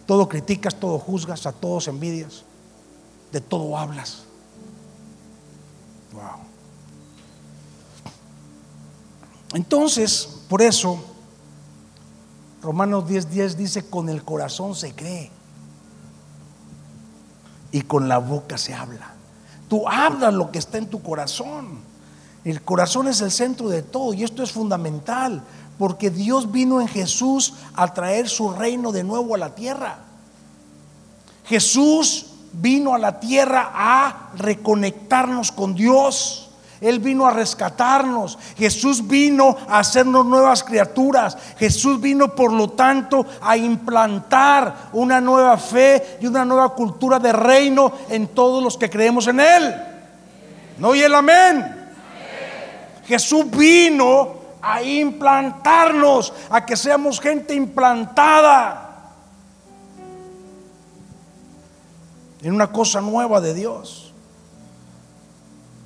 Todo 0.06 0.30
criticas, 0.30 0.76
todo 0.76 0.98
juzgas, 0.98 1.46
a 1.46 1.52
todos 1.52 1.90
envidias, 1.90 2.44
de 3.34 3.42
todo 3.42 3.78
hablas. 3.78 4.24
Wow. 6.14 6.47
Entonces, 9.54 10.28
por 10.50 10.62
eso, 10.62 11.00
Romanos 12.62 13.06
10:10 13.06 13.56
dice, 13.56 13.90
con 13.90 14.10
el 14.10 14.24
corazón 14.24 14.76
se 14.76 14.94
cree 14.94 15.32
y 17.72 17.82
con 17.82 18.08
la 18.08 18.18
boca 18.18 18.58
se 18.58 18.74
habla. 18.74 19.14
Tú 19.70 19.88
hablas 19.88 20.34
lo 20.34 20.52
que 20.52 20.60
está 20.60 20.78
en 20.78 20.88
tu 20.88 21.02
corazón. 21.02 21.80
El 22.44 22.62
corazón 22.62 23.08
es 23.08 23.22
el 23.22 23.32
centro 23.32 23.70
de 23.70 23.84
todo 23.84 24.14
y 24.14 24.24
esto 24.24 24.42
es 24.42 24.52
fundamental 24.52 25.44
porque 25.78 26.10
Dios 26.10 26.52
vino 26.52 26.82
en 26.82 26.88
Jesús 26.88 27.54
a 27.76 27.94
traer 27.94 28.30
su 28.30 28.52
reino 28.52 28.92
de 28.92 29.04
nuevo 29.04 29.36
a 29.36 29.38
la 29.38 29.54
tierra. 29.54 30.00
Jesús 31.46 32.28
vino 32.54 32.94
a 32.94 32.98
la 32.98 33.20
tierra 33.20 33.72
a 33.74 34.32
reconectarnos 34.36 35.52
con 35.52 35.76
Dios. 35.76 36.47
Él 36.82 37.00
vino 37.00 37.26
a 37.26 37.32
rescatarnos. 37.32 38.38
Jesús 38.58 39.08
vino 39.08 39.58
a 39.68 39.80
hacernos 39.80 40.26
nuevas 40.26 40.64
criaturas. 40.64 41.38
Jesús 41.58 42.00
vino, 42.00 42.36
por 42.36 42.52
lo 42.52 42.70
tanto, 42.70 43.26
a 43.42 43.58
implantar 43.58 44.90
una 44.94 45.20
nueva 45.20 45.58
fe 45.58 46.18
y 46.22 46.28
una 46.28 46.46
nueva 46.46 46.74
cultura 46.74 47.20
de 47.20 47.34
reino 47.34 47.92
en 48.10 48.28
todos 48.28 48.64
los 48.64 48.78
que 48.78 48.90
creemos 48.90 49.28
en 49.28 49.40
Él. 49.40 49.76
¿No 50.78 50.94
y 50.94 51.02
el 51.02 51.16
amén? 51.16 51.90
Jesús 53.06 53.50
vino 53.50 54.36
a 54.62 54.84
implantarnos, 54.84 56.34
a 56.50 56.66
que 56.66 56.76
seamos 56.76 57.20
gente 57.20 57.56
implantada 57.56 58.84
en 62.42 62.54
una 62.54 62.72
cosa 62.72 63.02
nueva 63.02 63.42
de 63.42 63.54
Dios. 63.54 64.07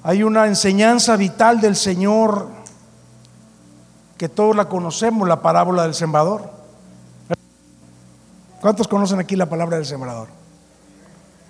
Hay 0.03 0.23
una 0.23 0.47
enseñanza 0.47 1.15
vital 1.15 1.61
del 1.61 1.75
Señor 1.75 2.47
que 4.17 4.29
todos 4.29 4.55
la 4.55 4.67
conocemos, 4.67 5.27
la 5.27 5.41
parábola 5.41 5.83
del 5.83 5.93
sembrador. 5.93 6.49
¿Cuántos 8.61 8.87
conocen 8.87 9.19
aquí 9.19 9.35
la 9.35 9.47
palabra 9.49 9.77
del 9.77 9.85
sembrador? 9.85 10.27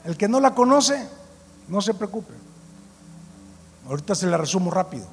El 0.04 0.18
que 0.18 0.28
no 0.28 0.40
la 0.40 0.54
conoce, 0.54 1.08
no 1.70 1.82
se 1.82 1.94
preocupe. 1.94 2.34
Ahorita 3.88 4.16
se 4.16 4.28
la 4.28 4.38
resumo 4.38 4.70
rápido. 4.70 5.06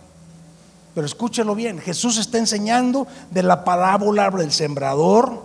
Pero 0.95 1.07
escúchelo 1.07 1.55
bien. 1.55 1.79
Jesús 1.79 2.19
está 2.19 2.39
enseñando 2.39 3.07
de 3.31 3.43
la 3.45 3.65
parábola 3.65 4.31
del 4.31 4.51
sembrador 4.51 5.43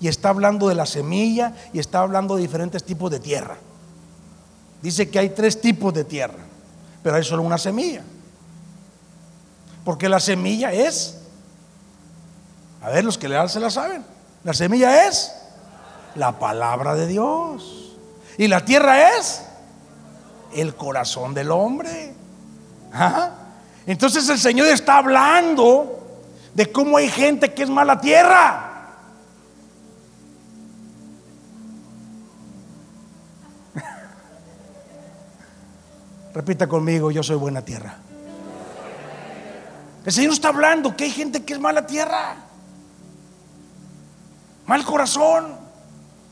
y 0.00 0.08
está 0.08 0.30
hablando 0.30 0.68
de 0.68 0.74
la 0.74 0.86
semilla 0.86 1.54
y 1.74 1.78
está 1.78 2.00
hablando 2.00 2.36
de 2.36 2.42
diferentes 2.42 2.84
tipos 2.84 3.10
de 3.10 3.20
tierra. 3.20 3.56
Dice 4.82 5.10
que 5.10 5.18
hay 5.18 5.30
tres 5.30 5.60
tipos 5.60 5.92
de 5.92 6.04
tierra 6.04 6.53
pero 7.04 7.16
hay 7.16 7.22
solo 7.22 7.42
una 7.42 7.58
semilla. 7.58 8.02
Porque 9.84 10.08
la 10.08 10.18
semilla 10.18 10.72
es 10.72 11.20
A 12.82 12.88
ver, 12.88 13.04
los 13.04 13.18
que 13.18 13.28
le 13.28 13.34
dan 13.34 13.48
se 13.48 13.60
la 13.60 13.70
saben. 13.70 14.04
La 14.42 14.54
semilla 14.54 15.06
es 15.06 15.32
la 16.14 16.38
palabra 16.38 16.94
de 16.94 17.06
Dios. 17.06 17.94
Y 18.38 18.48
la 18.48 18.64
tierra 18.64 19.16
es 19.16 19.42
el 20.54 20.74
corazón 20.74 21.34
del 21.34 21.50
hombre. 21.50 22.14
Entonces 23.86 24.26
el 24.30 24.38
Señor 24.38 24.68
está 24.68 24.96
hablando 24.98 26.22
de 26.54 26.72
cómo 26.72 26.96
hay 26.96 27.10
gente 27.10 27.52
que 27.52 27.64
es 27.64 27.70
mala 27.70 28.00
tierra. 28.00 28.73
Repita 36.34 36.66
conmigo, 36.66 37.12
yo 37.12 37.22
soy 37.22 37.36
buena 37.36 37.62
tierra. 37.62 37.96
El 40.04 40.12
Señor 40.12 40.32
está 40.32 40.48
hablando 40.48 40.96
que 40.96 41.04
hay 41.04 41.10
gente 41.10 41.44
que 41.44 41.54
es 41.54 41.60
mala 41.60 41.86
tierra, 41.86 42.34
mal 44.66 44.84
corazón, 44.84 45.46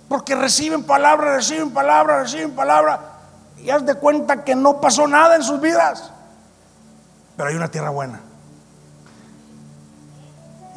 porque 0.08 0.34
reciben 0.34 0.82
palabra, 0.82 1.36
reciben 1.36 1.70
palabra, 1.70 2.22
reciben 2.22 2.50
palabra, 2.50 3.20
y 3.62 3.70
haz 3.70 3.86
de 3.86 3.94
cuenta 3.94 4.44
que 4.44 4.56
no 4.56 4.80
pasó 4.80 5.06
nada 5.06 5.36
en 5.36 5.42
sus 5.44 5.60
vidas. 5.60 6.10
Pero 7.36 7.48
hay 7.48 7.54
una 7.54 7.70
tierra 7.70 7.90
buena. 7.90 8.20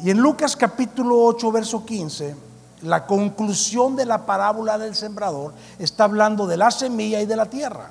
Y 0.02 0.10
en 0.10 0.18
Lucas 0.18 0.56
capítulo 0.56 1.20
8, 1.24 1.52
verso 1.52 1.84
15, 1.84 2.36
la 2.82 3.06
conclusión 3.06 3.96
de 3.96 4.06
la 4.06 4.24
parábola 4.24 4.78
del 4.78 4.94
sembrador 4.94 5.52
está 5.78 6.04
hablando 6.04 6.46
de 6.46 6.56
la 6.56 6.70
semilla 6.70 7.20
y 7.20 7.26
de 7.26 7.36
la 7.36 7.46
tierra. 7.46 7.90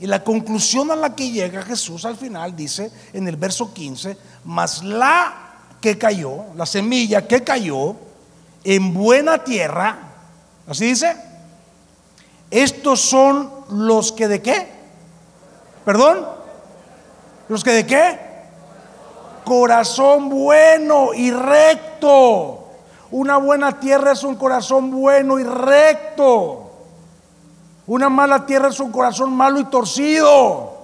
Y 0.00 0.06
la 0.06 0.24
conclusión 0.24 0.90
a 0.90 0.96
la 0.96 1.14
que 1.14 1.30
llega 1.30 1.62
Jesús 1.62 2.06
al 2.06 2.16
final 2.16 2.56
dice 2.56 2.90
en 3.12 3.28
el 3.28 3.36
verso 3.36 3.74
15, 3.74 4.16
mas 4.44 4.82
la 4.82 5.50
que 5.78 5.98
cayó, 5.98 6.46
la 6.56 6.64
semilla 6.64 7.28
que 7.28 7.44
cayó 7.44 7.96
en 8.64 8.94
buena 8.94 9.44
tierra, 9.44 9.98
así 10.66 10.86
dice, 10.86 11.14
estos 12.50 13.02
son 13.02 13.50
los 13.68 14.12
que 14.12 14.26
de 14.26 14.40
qué? 14.40 14.68
Perdón, 15.84 16.26
los 17.48 17.62
que 17.62 17.72
de 17.72 17.86
qué? 17.86 18.18
Corazón 19.44 20.30
bueno 20.30 21.12
y 21.12 21.30
recto. 21.30 22.68
Una 23.10 23.36
buena 23.36 23.78
tierra 23.78 24.12
es 24.12 24.22
un 24.22 24.36
corazón 24.36 24.90
bueno 24.90 25.38
y 25.38 25.44
recto. 25.44 26.69
Una 27.90 28.08
mala 28.08 28.46
tierra 28.46 28.68
es 28.68 28.78
un 28.78 28.92
corazón 28.92 29.32
malo 29.32 29.58
y 29.58 29.64
torcido. 29.64 30.78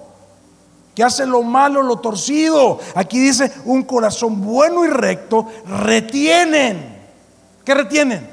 Que 0.93 1.05
hace 1.05 1.25
lo 1.25 1.41
malo, 1.41 1.81
lo 1.81 1.99
torcido. 1.99 2.81
Aquí 2.95 3.17
dice, 3.17 3.49
un 3.63 3.83
corazón 3.83 4.41
bueno 4.41 4.83
y 4.83 4.89
recto 4.89 5.47
retienen. 5.65 6.99
¿Qué 7.63 7.73
retienen? 7.73 8.29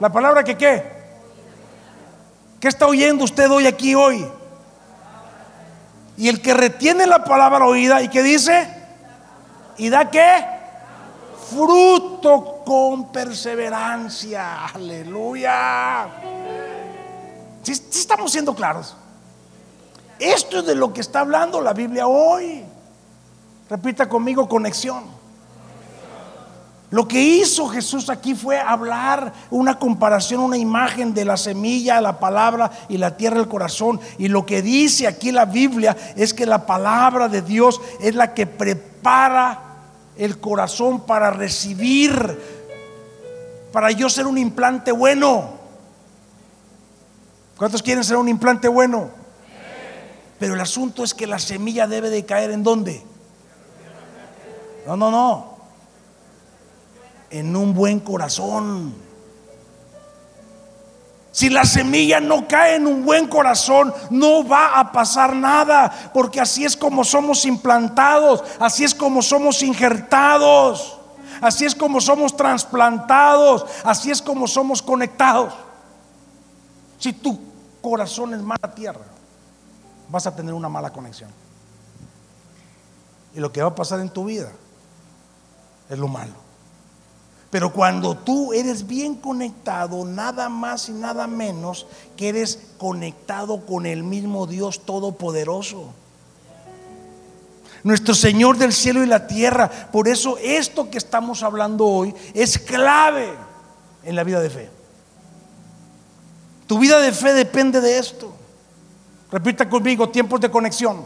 La 0.00 0.12
palabra 0.12 0.44
que 0.44 0.58
qué. 0.58 0.84
¿Qué 2.60 2.68
está 2.68 2.86
oyendo 2.86 3.24
usted 3.24 3.50
hoy 3.50 3.66
aquí 3.66 3.94
hoy? 3.94 4.28
Y 6.18 6.28
el 6.28 6.42
que 6.42 6.52
retiene 6.52 7.06
la 7.06 7.24
palabra 7.24 7.64
oída 7.64 8.02
y 8.02 8.08
que 8.08 8.22
dice, 8.22 8.68
¿y 9.78 9.88
da 9.88 10.10
qué? 10.10 10.44
Fruto 11.48 12.60
con 12.66 13.10
perseverancia. 13.10 14.66
Aleluya. 14.66 16.06
Si, 17.62 17.72
estamos 17.72 18.32
siendo 18.32 18.54
claros. 18.54 18.96
Esto 20.18 20.58
es 20.58 20.66
de 20.66 20.74
lo 20.74 20.92
que 20.92 21.00
está 21.00 21.20
hablando 21.20 21.60
la 21.60 21.72
Biblia 21.72 22.06
hoy. 22.06 22.62
Repita 23.68 24.08
conmigo, 24.08 24.48
conexión. 24.48 25.04
Lo 26.90 27.06
que 27.06 27.22
hizo 27.22 27.68
Jesús 27.68 28.10
aquí 28.10 28.34
fue 28.34 28.58
hablar 28.58 29.32
una 29.50 29.78
comparación, 29.78 30.40
una 30.40 30.56
imagen 30.56 31.14
de 31.14 31.24
la 31.24 31.36
semilla, 31.36 32.00
la 32.00 32.18
palabra 32.18 32.70
y 32.88 32.98
la 32.98 33.16
tierra 33.16 33.36
del 33.36 33.48
corazón. 33.48 34.00
Y 34.18 34.26
lo 34.26 34.44
que 34.44 34.60
dice 34.60 35.06
aquí 35.06 35.30
la 35.30 35.44
Biblia 35.44 35.96
es 36.16 36.34
que 36.34 36.46
la 36.46 36.66
palabra 36.66 37.28
de 37.28 37.42
Dios 37.42 37.80
es 38.00 38.16
la 38.16 38.34
que 38.34 38.46
prepara 38.46 39.60
el 40.16 40.40
corazón 40.40 41.02
para 41.06 41.30
recibir, 41.30 42.38
para 43.72 43.92
yo 43.92 44.10
ser 44.10 44.26
un 44.26 44.36
implante 44.36 44.90
bueno. 44.90 45.59
¿Cuántos 47.60 47.82
quieren 47.82 48.02
ser 48.02 48.16
un 48.16 48.26
implante 48.26 48.68
bueno? 48.68 49.10
Pero 50.38 50.54
el 50.54 50.60
asunto 50.62 51.04
es 51.04 51.12
que 51.12 51.26
la 51.26 51.38
semilla 51.38 51.86
debe 51.86 52.08
de 52.08 52.24
caer 52.24 52.52
en 52.52 52.62
dónde? 52.62 53.04
No, 54.86 54.96
no, 54.96 55.10
no. 55.10 55.58
En 57.28 57.54
un 57.54 57.74
buen 57.74 58.00
corazón. 58.00 58.94
Si 61.32 61.50
la 61.50 61.66
semilla 61.66 62.18
no 62.18 62.48
cae 62.48 62.76
en 62.76 62.86
un 62.86 63.04
buen 63.04 63.28
corazón, 63.28 63.92
no 64.08 64.42
va 64.48 64.80
a 64.80 64.90
pasar 64.90 65.36
nada, 65.36 66.10
porque 66.14 66.40
así 66.40 66.64
es 66.64 66.74
como 66.74 67.04
somos 67.04 67.44
implantados, 67.44 68.42
así 68.58 68.84
es 68.84 68.94
como 68.94 69.20
somos 69.20 69.62
injertados, 69.62 70.98
así 71.42 71.66
es 71.66 71.74
como 71.74 72.00
somos 72.00 72.34
trasplantados, 72.34 73.66
así 73.84 74.10
es 74.10 74.22
como 74.22 74.48
somos 74.48 74.80
conectados. 74.80 75.52
Si 76.98 77.12
tú 77.12 77.49
corazón 77.80 78.34
en 78.34 78.44
mala 78.44 78.74
tierra, 78.74 79.04
vas 80.08 80.26
a 80.26 80.34
tener 80.34 80.54
una 80.54 80.68
mala 80.68 80.90
conexión. 80.90 81.30
Y 83.34 83.40
lo 83.40 83.52
que 83.52 83.62
va 83.62 83.68
a 83.68 83.74
pasar 83.74 84.00
en 84.00 84.10
tu 84.10 84.24
vida 84.24 84.50
es 85.88 85.98
lo 85.98 86.08
malo. 86.08 86.50
Pero 87.50 87.72
cuando 87.72 88.16
tú 88.16 88.52
eres 88.52 88.86
bien 88.86 89.16
conectado, 89.16 90.04
nada 90.04 90.48
más 90.48 90.88
y 90.88 90.92
nada 90.92 91.26
menos 91.26 91.86
que 92.16 92.28
eres 92.28 92.74
conectado 92.78 93.66
con 93.66 93.86
el 93.86 94.04
mismo 94.04 94.46
Dios 94.46 94.86
Todopoderoso. 94.86 95.92
Nuestro 97.82 98.14
Señor 98.14 98.56
del 98.56 98.72
cielo 98.72 99.02
y 99.02 99.06
la 99.06 99.26
tierra. 99.26 99.68
Por 99.90 100.06
eso 100.06 100.38
esto 100.38 100.90
que 100.90 100.98
estamos 100.98 101.42
hablando 101.42 101.86
hoy 101.86 102.14
es 102.34 102.58
clave 102.58 103.34
en 104.04 104.14
la 104.14 104.22
vida 104.22 104.40
de 104.40 104.50
fe. 104.50 104.79
Tu 106.70 106.78
vida 106.78 107.00
de 107.00 107.10
fe 107.10 107.34
depende 107.34 107.80
de 107.80 107.98
esto. 107.98 108.32
Repita 109.32 109.68
conmigo, 109.68 110.08
tiempos 110.08 110.40
de 110.40 110.48
conexión. 110.48 111.04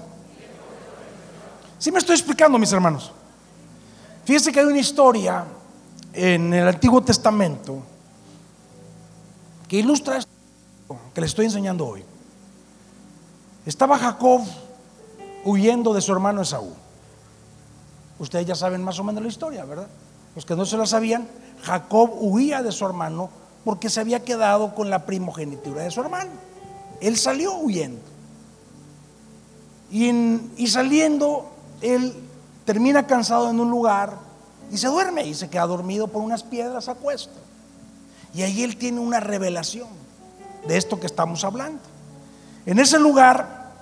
Si 1.78 1.90
me 1.90 2.00
estoy 2.00 2.16
explicando, 2.16 2.58
mis 2.58 2.70
hermanos. 2.70 3.10
Fíjense 4.26 4.52
que 4.52 4.60
hay 4.60 4.66
una 4.66 4.78
historia 4.78 5.46
en 6.12 6.52
el 6.52 6.68
Antiguo 6.68 7.02
Testamento 7.02 7.82
que 9.66 9.78
ilustra 9.78 10.18
esto 10.18 10.30
que 11.14 11.22
le 11.22 11.26
estoy 11.28 11.46
enseñando 11.46 11.86
hoy. 11.86 12.04
Estaba 13.64 13.98
Jacob 13.98 14.42
huyendo 15.46 15.94
de 15.94 16.02
su 16.02 16.12
hermano 16.12 16.42
Esaú. 16.42 16.74
Ustedes 18.18 18.44
ya 18.44 18.54
saben 18.54 18.84
más 18.84 18.98
o 18.98 19.04
menos 19.04 19.22
la 19.22 19.30
historia, 19.30 19.64
¿verdad? 19.64 19.88
Los 20.36 20.44
que 20.44 20.56
no 20.56 20.66
se 20.66 20.76
la 20.76 20.84
sabían, 20.84 21.26
Jacob 21.62 22.10
huía 22.20 22.62
de 22.62 22.70
su 22.70 22.84
hermano 22.84 23.43
porque 23.64 23.88
se 23.88 24.00
había 24.00 24.22
quedado 24.22 24.74
con 24.74 24.90
la 24.90 25.06
primogenitura 25.06 25.82
de 25.82 25.90
su 25.90 26.00
hermano. 26.00 26.30
Él 27.00 27.16
salió 27.16 27.56
huyendo. 27.56 28.00
Y, 29.90 30.66
saliendo, 30.66 31.50
él 31.80 32.14
termina 32.64 33.06
cansado 33.06 33.50
en 33.50 33.60
un 33.60 33.70
lugar 33.70 34.18
y 34.72 34.76
se 34.76 34.88
duerme 34.88 35.24
y 35.26 35.34
se 35.34 35.48
queda 35.48 35.66
dormido 35.66 36.08
por 36.08 36.22
unas 36.22 36.42
piedras 36.42 36.88
a. 36.88 36.96
Y 38.34 38.42
ahí 38.42 38.62
él 38.64 38.76
tiene 38.76 39.00
una 39.00 39.20
revelación 39.20 39.88
de 40.66 40.76
esto 40.76 40.98
que 40.98 41.06
estamos 41.06 41.44
hablando. 41.44 41.80
En 42.66 42.78
ese 42.78 42.98
lugar, 42.98 43.72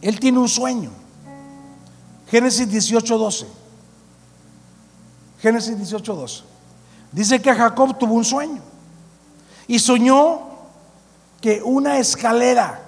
él 0.00 0.18
tiene 0.18 0.38
un 0.38 0.48
sueño. 0.48 0.90
Génesis 2.28 2.68
18:12. 2.68 3.46
Génesis 5.40 5.76
18:12. 5.76 6.44
Dice 7.10 7.42
que 7.42 7.52
Jacob 7.52 7.98
tuvo 7.98 8.14
un 8.14 8.24
sueño 8.24 8.71
y 9.72 9.78
soñó 9.78 10.40
que 11.40 11.62
una 11.64 11.96
escalera 11.96 12.78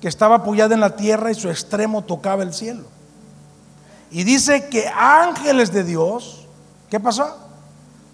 que 0.00 0.08
estaba 0.08 0.36
apoyada 0.36 0.74
en 0.74 0.80
la 0.80 0.96
tierra 0.96 1.30
y 1.30 1.34
su 1.34 1.50
extremo 1.50 2.02
tocaba 2.02 2.42
el 2.42 2.54
cielo. 2.54 2.84
Y 4.10 4.24
dice 4.24 4.70
que 4.70 4.88
ángeles 4.88 5.70
de 5.70 5.84
Dios, 5.84 6.46
¿qué 6.88 6.98
pasó? 6.98 7.36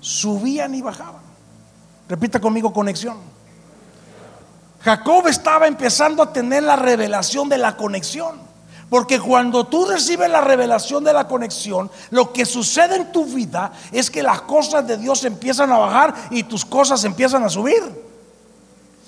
Subían 0.01 0.75
y 0.75 0.83
bajaban. 0.83 1.23
Repita 2.09 2.41
conmigo 2.41 2.73
conexión. 2.73 3.19
Jacob 4.81 5.29
estaba 5.29 5.69
empezando 5.69 6.25
a 6.25 6.33
tener 6.33 6.65
la 6.65 6.75
revelación 6.75 7.49
de 7.49 7.59
la 7.59 7.77
conexión. 7.77 8.41
Porque 8.89 9.19
cuando 9.19 9.67
tú 9.67 9.85
recibes 9.85 10.31
la 10.31 10.41
revelación 10.41 11.03
de 11.03 11.13
la 11.13 11.27
conexión, 11.27 11.91
lo 12.11 12.33
que 12.33 12.47
sucede 12.47 12.97
en 12.97 13.11
tu 13.11 13.25
vida 13.25 13.73
es 13.91 14.11
que 14.11 14.23
las 14.23 14.43
cosas 14.43 14.87
de 14.87 14.97
Dios 14.97 15.25
empiezan 15.25 15.73
a 15.73 15.79
bajar 15.79 16.15
y 16.31 16.45
tus 16.45 16.65
cosas 16.65 17.03
empiezan 17.05 17.43
a 17.43 17.49
subir. 17.49 17.83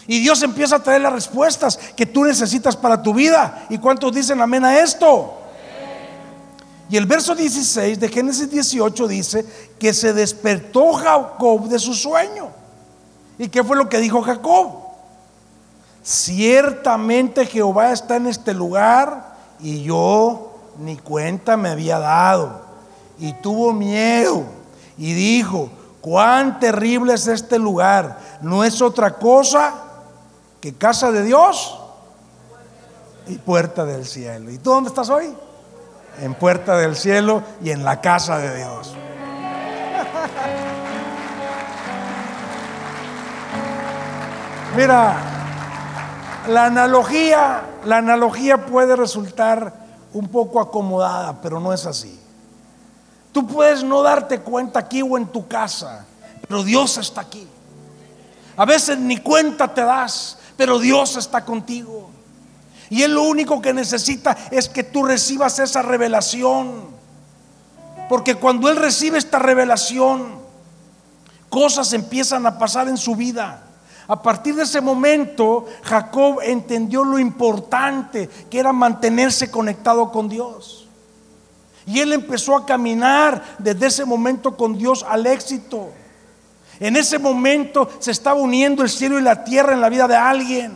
Y 0.09 0.21
Dios 0.21 0.43
empieza 0.43 0.77
a 0.77 0.83
traer 0.83 1.03
las 1.03 1.13
respuestas 1.13 1.79
que 1.95 2.07
tú 2.07 2.25
necesitas 2.25 2.75
para 2.77 3.03
tu 3.03 3.15
vida. 3.15 3.67
¿Y 3.69 3.79
cuántos 3.79 4.13
dicen 4.13 4.41
amén 4.41 4.65
a 4.65 4.81
esto? 4.81 5.35
Y 6.91 6.97
el 6.97 7.07
verso 7.07 7.35
16 7.35 8.01
de 8.01 8.09
Génesis 8.09 8.51
18 8.51 9.07
dice 9.07 9.45
que 9.79 9.93
se 9.93 10.13
despertó 10.13 10.95
Jacob 10.95 11.69
de 11.69 11.79
su 11.79 11.95
sueño. 11.95 12.49
¿Y 13.39 13.49
qué 13.49 13.63
fue 13.63 13.77
lo 13.77 13.89
que 13.89 13.99
dijo 13.99 14.23
Jacob? 14.23 14.73
Ciertamente 16.03 17.45
Jehová 17.45 17.93
está 17.93 18.17
en 18.17 18.27
este 18.27 18.55
lugar 18.55 19.38
y 19.61 19.83
yo 19.83 20.55
ni 20.79 20.97
cuenta 20.97 21.57
me 21.57 21.71
había 21.71 21.99
dado. 21.99 22.61
Y 23.19 23.33
tuvo 23.35 23.73
miedo 23.73 24.45
y 24.97 25.13
dijo, 25.13 25.71
cuán 26.01 26.61
terrible 26.61 27.15
es 27.15 27.27
este 27.27 27.59
lugar. 27.59 28.19
No 28.41 28.65
es 28.65 28.81
otra 28.81 29.15
cosa 29.15 29.75
que 30.61 30.75
casa 30.75 31.11
de 31.11 31.25
Dios 31.25 31.79
y 33.27 33.37
puerta 33.39 33.85
del 33.85 34.07
cielo. 34.07 34.51
¿Y 34.51 34.59
tú 34.59 34.71
dónde 34.71 34.89
estás 34.89 35.11
hoy? 35.11 35.35
En 36.21 36.35
puerta 36.35 36.77
del 36.77 36.97
cielo 36.97 37.43
y 37.63 37.71
en 37.71 37.85
la 37.85 38.01
casa 38.01 38.39
de 38.39 38.57
Dios. 38.57 38.95
Mira, 44.77 45.38
la 46.49 46.67
analogía, 46.67 47.63
la 47.85 47.99
analogía 47.99 48.67
puede 48.67 48.97
resultar 48.97 49.73
un 50.13 50.29
poco 50.29 50.61
acomodada, 50.61 51.41
pero 51.41 51.61
no 51.61 51.73
es 51.73 51.85
así. 51.87 52.19
Tú 53.33 53.47
puedes 53.47 53.85
no 53.85 54.03
darte 54.03 54.41
cuenta 54.41 54.79
aquí 54.81 55.03
o 55.03 55.17
en 55.19 55.27
tu 55.27 55.47
casa, 55.47 56.07
pero 56.49 56.65
Dios 56.65 56.97
está 56.97 57.21
aquí. 57.21 57.47
A 58.57 58.65
veces 58.65 58.99
ni 58.99 59.19
cuenta 59.19 59.73
te 59.73 59.83
das, 59.83 60.39
pero 60.57 60.79
Dios 60.79 61.17
está 61.17 61.45
contigo. 61.45 62.11
Y 62.91 63.03
Él 63.03 63.13
lo 63.13 63.25
único 63.25 63.61
que 63.61 63.75
necesita 63.75 64.37
es 64.51 64.69
que 64.69 64.83
tú 64.83 65.05
recibas 65.05 65.59
esa 65.59 65.83
revelación. 65.83 66.87
Porque 68.09 68.35
cuando 68.35 68.71
Él 68.71 68.77
recibe 68.77 69.19
esta 69.19 69.39
revelación, 69.39 70.39
cosas 71.51 71.93
empiezan 71.93 72.47
a 72.47 72.59
pasar 72.59 72.89
en 72.89 72.97
su 72.97 73.15
vida. 73.15 73.68
A 74.09 74.23
partir 74.23 74.55
de 74.55 74.63
ese 74.63 74.81
momento, 74.81 75.67
Jacob 75.83 76.39
entendió 76.43 77.05
lo 77.05 77.19
importante 77.19 78.29
que 78.51 78.59
era 78.59 78.73
mantenerse 78.73 79.51
conectado 79.51 80.11
con 80.11 80.31
Dios. 80.31 80.89
Y 81.85 82.01
él 82.01 82.15
empezó 82.15 82.57
a 82.57 82.65
caminar 82.65 83.57
desde 83.59 83.87
ese 83.87 84.05
momento 84.07 84.57
con 84.57 84.79
Dios 84.79 85.05
al 85.07 85.27
éxito. 85.27 85.91
En 86.81 86.97
ese 86.97 87.19
momento 87.19 87.91
se 87.99 88.11
estaba 88.11 88.41
uniendo 88.41 88.83
el 88.83 88.89
cielo 88.89 89.19
y 89.19 89.23
la 89.23 89.45
tierra 89.45 89.75
en 89.75 89.81
la 89.83 89.91
vida 89.91 90.09
de 90.09 90.17
alguien. 90.17 90.73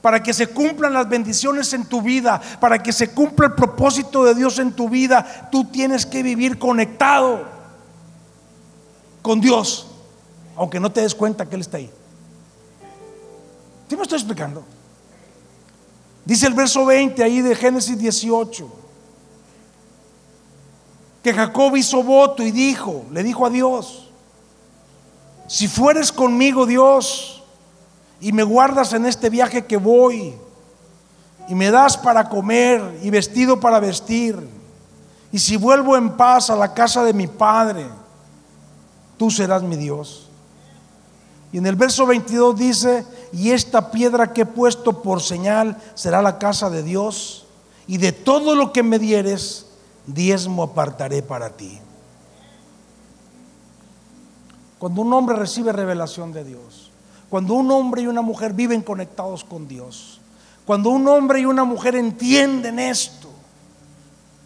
Para 0.00 0.22
que 0.22 0.32
se 0.32 0.46
cumplan 0.46 0.94
las 0.94 1.08
bendiciones 1.08 1.72
en 1.72 1.84
tu 1.84 2.00
vida, 2.02 2.40
para 2.60 2.80
que 2.80 2.92
se 2.92 3.10
cumpla 3.10 3.46
el 3.46 3.54
propósito 3.54 4.24
de 4.24 4.34
Dios 4.34 4.60
en 4.60 4.72
tu 4.72 4.88
vida, 4.88 5.48
tú 5.50 5.64
tienes 5.64 6.06
que 6.06 6.22
vivir 6.22 6.58
conectado 6.58 7.42
con 9.22 9.40
Dios, 9.40 9.88
aunque 10.56 10.80
no 10.80 10.90
te 10.90 11.02
des 11.02 11.14
cuenta 11.14 11.46
que 11.46 11.56
Él 11.56 11.60
está 11.62 11.76
ahí. 11.76 11.90
¿Sí 13.90 13.96
me 13.96 14.02
estoy 14.02 14.18
explicando? 14.18 14.62
Dice 16.24 16.46
el 16.46 16.54
verso 16.54 16.86
20 16.86 17.24
ahí 17.24 17.40
de 17.40 17.56
Génesis 17.56 17.98
18 17.98 18.76
que 21.24 21.34
Jacob 21.34 21.74
hizo 21.76 22.00
voto 22.04 22.44
y 22.44 22.52
dijo, 22.52 23.04
le 23.10 23.24
dijo 23.24 23.44
a 23.44 23.50
Dios, 23.50 24.08
si 25.48 25.66
fueres 25.66 26.12
conmigo 26.12 26.66
Dios 26.66 27.42
y 28.20 28.30
me 28.30 28.44
guardas 28.44 28.92
en 28.92 29.06
este 29.06 29.28
viaje 29.28 29.66
que 29.66 29.76
voy 29.76 30.36
y 31.48 31.54
me 31.56 31.72
das 31.72 31.96
para 31.96 32.28
comer 32.28 33.00
y 33.02 33.10
vestido 33.10 33.58
para 33.58 33.80
vestir, 33.80 34.38
y 35.32 35.38
si 35.40 35.56
vuelvo 35.56 35.96
en 35.96 36.16
paz 36.16 36.48
a 36.48 36.54
la 36.54 36.74
casa 36.74 37.02
de 37.02 37.12
mi 37.12 37.26
padre, 37.26 37.88
tú 39.18 39.32
serás 39.32 39.64
mi 39.64 39.74
Dios. 39.74 40.29
Y 41.52 41.58
en 41.58 41.66
el 41.66 41.76
verso 41.76 42.06
22 42.06 42.56
dice, 42.56 43.06
y 43.32 43.50
esta 43.50 43.90
piedra 43.90 44.32
que 44.32 44.42
he 44.42 44.46
puesto 44.46 45.02
por 45.02 45.20
señal 45.20 45.76
será 45.94 46.22
la 46.22 46.38
casa 46.38 46.70
de 46.70 46.82
Dios, 46.82 47.46
y 47.86 47.98
de 47.98 48.12
todo 48.12 48.54
lo 48.54 48.72
que 48.72 48.82
me 48.82 48.98
dieres, 48.98 49.66
diezmo 50.06 50.62
apartaré 50.62 51.22
para 51.22 51.50
ti. 51.50 51.80
Cuando 54.78 55.02
un 55.02 55.12
hombre 55.12 55.36
recibe 55.36 55.72
revelación 55.72 56.32
de 56.32 56.44
Dios, 56.44 56.90
cuando 57.28 57.54
un 57.54 57.70
hombre 57.70 58.02
y 58.02 58.06
una 58.06 58.22
mujer 58.22 58.52
viven 58.52 58.82
conectados 58.82 59.44
con 59.44 59.68
Dios, 59.68 60.20
cuando 60.64 60.90
un 60.90 61.06
hombre 61.08 61.40
y 61.40 61.44
una 61.44 61.64
mujer 61.64 61.96
entienden 61.96 62.78
esto 62.78 63.28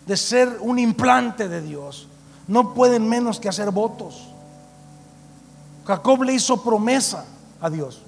de 0.07 0.17
ser 0.17 0.59
un 0.61 0.79
implante 0.79 1.49
de 1.49 1.61
Dios, 1.61 2.09
no 2.49 2.75
pueden 2.75 3.09
menos 3.09 3.41
que 3.41 3.49
hacer 3.49 3.71
votos. 3.71 4.29
Jacob 5.87 6.23
le 6.23 6.35
hizo 6.35 6.63
promesa 6.63 7.25
a 7.61 7.71
Dios. 7.71 8.01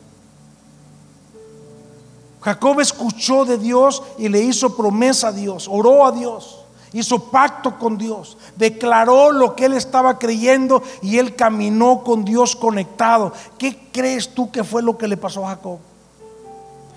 Jacob 2.41 2.81
escuchó 2.81 3.45
de 3.45 3.59
Dios 3.59 4.03
y 4.19 4.29
le 4.29 4.41
hizo 4.41 4.77
promesa 4.77 5.29
a 5.29 5.33
Dios, 5.33 5.67
oró 5.71 6.07
a 6.07 6.13
Dios 6.13 6.67
hizo 6.99 7.31
pacto 7.31 7.79
con 7.79 7.99
Dios, 7.99 8.39
declaró 8.57 9.31
lo 9.31 9.55
que 9.55 9.67
él 9.67 9.75
estaba 9.75 10.19
creyendo 10.19 10.83
y 11.03 11.19
él 11.19 11.35
caminó 11.35 12.03
con 12.03 12.25
Dios 12.25 12.57
conectado. 12.57 13.33
¿Qué 13.59 13.89
crees 13.93 14.35
tú 14.35 14.51
que 14.51 14.65
fue 14.65 14.83
lo 14.83 14.97
que 14.97 15.09
le 15.09 15.17
pasó 15.17 15.45
a 15.47 15.51
Jacob? 15.51 15.79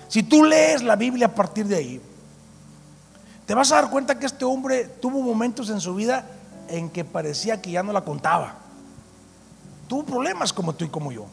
Si 0.08 0.22
tú 0.22 0.44
lees 0.44 0.82
la 0.82 0.96
Biblia 0.96 1.26
a 1.26 1.34
partir 1.34 1.66
de 1.66 1.76
ahí, 1.76 2.00
te 3.46 3.54
vas 3.54 3.70
a 3.72 3.76
dar 3.76 3.90
cuenta 3.90 4.18
que 4.18 4.26
este 4.26 4.44
hombre 4.44 4.84
tuvo 4.84 5.20
momentos 5.20 5.70
en 5.70 5.80
su 5.80 5.94
vida 5.94 6.24
en 6.68 6.88
que 6.88 7.04
parecía 7.04 7.60
que 7.60 7.70
ya 7.70 7.82
no 7.82 7.92
la 7.92 8.02
contaba. 8.02 8.54
Tuvo 9.90 10.04
problemas 10.04 10.52
como 10.52 10.72
tú 10.72 10.84
y 10.84 10.88
como 10.88 11.10
yo. 11.10 11.26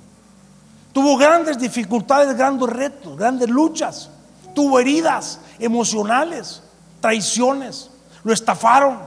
Tuvo 0.91 1.15
grandes 1.15 1.59
dificultades, 1.59 2.35
grandes 2.35 2.67
retos, 2.67 3.15
grandes 3.15 3.47
luchas. 3.47 4.09
Tuvo 4.55 4.79
heridas 4.79 5.39
emocionales, 5.59 6.63
traiciones 6.99 7.91
lo 8.23 8.33
estafaron. 8.33 8.97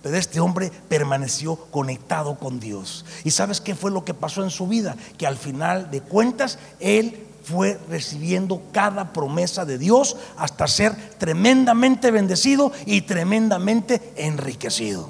Pero 0.00 0.16
este 0.16 0.38
hombre 0.38 0.70
permaneció 0.88 1.56
conectado 1.56 2.36
con 2.36 2.60
Dios. 2.60 3.04
¿Y 3.24 3.32
sabes 3.32 3.60
qué 3.60 3.74
fue 3.74 3.90
lo 3.90 4.04
que 4.04 4.14
pasó 4.14 4.44
en 4.44 4.50
su 4.50 4.68
vida? 4.68 4.94
Que 5.18 5.26
al 5.26 5.36
final 5.36 5.90
de 5.90 6.00
cuentas, 6.00 6.60
él 6.78 7.26
fue 7.42 7.80
recibiendo 7.90 8.62
cada 8.70 9.12
promesa 9.12 9.64
de 9.64 9.76
Dios 9.76 10.16
hasta 10.36 10.68
ser 10.68 10.94
tremendamente 11.18 12.12
bendecido 12.12 12.70
y 12.86 13.00
tremendamente 13.00 14.12
enriquecido. 14.14 15.08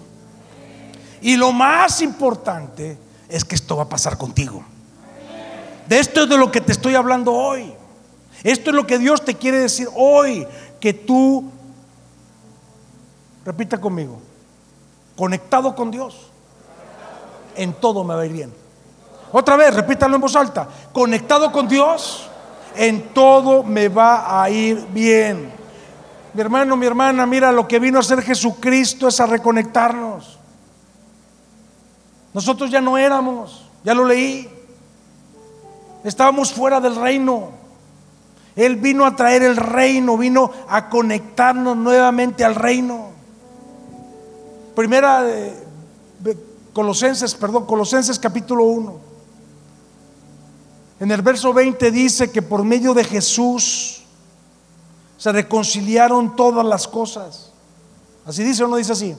Y 1.21 1.37
lo 1.37 1.53
más 1.53 2.01
importante 2.01 3.12
es 3.33 3.45
que 3.45 3.55
esto 3.55 3.77
va 3.77 3.85
a 3.85 3.89
pasar 3.89 4.17
contigo. 4.19 4.63
De 5.89 5.99
esto 5.99 6.23
es 6.23 6.29
de 6.29 6.39
lo 6.39 6.53
que 6.53 6.61
te 6.61 6.73
estoy 6.73 6.95
hablando 6.95 7.33
hoy. 7.33 7.73
Esto 8.45 8.71
es 8.71 8.77
lo 8.77 8.87
que 8.87 8.99
Dios 8.99 9.25
te 9.25 9.35
quiere 9.35 9.59
decir 9.59 9.89
hoy, 9.95 10.47
que 10.81 10.93
tú 10.93 11.51
Repita 13.45 13.81
conmigo. 13.81 14.21
Conectado 15.17 15.75
con 15.75 15.91
Dios. 15.91 16.31
En 17.57 17.75
todo 17.75 18.05
me 18.05 18.15
va 18.15 18.23
a 18.23 18.27
ir 18.27 18.33
bien. 18.33 18.55
Otra 19.33 19.57
vez, 19.57 19.75
repítalo 19.75 20.15
en 20.15 20.21
voz 20.21 20.37
alta. 20.37 20.69
Conectado 20.93 21.51
con 21.51 21.69
Dios. 21.69 22.29
En 22.77 23.13
todo 23.13 23.63
me 23.63 23.89
va 23.89 24.43
a 24.43 24.49
ir 24.49 24.87
bien. 24.93 25.53
Mi 26.35 26.41
hermano, 26.41 26.77
mi 26.77 26.87
hermana, 26.87 27.27
mira, 27.27 27.53
lo 27.53 27.69
que 27.69 27.79
vino 27.79 27.99
a 27.99 28.01
hacer 28.01 28.23
Jesucristo 28.23 29.09
es 29.09 29.21
a 29.21 29.27
reconectarnos. 29.27 30.39
Nosotros 32.35 32.71
ya 32.71 32.81
no 32.81 32.97
éramos, 32.97 33.65
ya 33.85 33.95
lo 33.95 34.05
leí. 34.05 34.49
Estábamos 36.05 36.53
fuera 36.53 36.81
del 36.81 36.97
reino. 36.97 37.51
Él 38.57 38.77
vino 38.77 39.07
a 39.07 39.17
traer 39.17 39.43
el 39.43 39.57
reino, 39.57 40.17
vino 40.17 40.51
a 40.69 40.89
conectarnos 40.89 41.77
nuevamente 41.77 42.45
al 42.45 42.55
reino. 42.55 43.11
Primera 44.75 45.23
de, 45.23 45.55
Colosenses, 46.73 47.35
perdón, 47.35 47.67
Colosenses 47.67 48.19
capítulo 48.19 48.65
1. 48.65 48.97
En 51.01 51.11
el 51.11 51.21
verso 51.21 51.53
20 51.53 51.91
dice 51.91 52.31
que 52.31 52.41
por 52.41 52.65
medio 52.65 52.95
de 52.95 53.05
Jesús 53.05 54.05
se 55.19 55.33
reconciliaron 55.33 56.35
todas 56.37 56.65
las 56.65 56.89
cosas. 56.89 57.53
¿Así 58.25 58.43
dice 58.43 58.65
o 58.65 58.69
no 58.69 58.77
dice 58.77 58.93
así? 58.93 59.17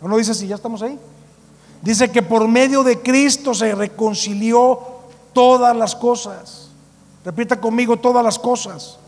¿O 0.00 0.08
no 0.08 0.16
dice 0.16 0.30
así? 0.30 0.46
¿Ya 0.46 0.54
estamos 0.54 0.82
ahí? 0.82 0.98
Dice 1.82 2.10
que 2.10 2.22
por 2.22 2.46
medio 2.46 2.82
de 2.82 3.00
Cristo 3.00 3.54
se 3.54 3.74
reconcilió 3.74 4.80
todas 5.32 5.74
las 5.74 5.96
cosas. 5.96 6.68
Repita 7.24 7.60
conmigo 7.60 7.98
todas 7.98 8.24
las 8.24 8.38
cosas. 8.38 8.98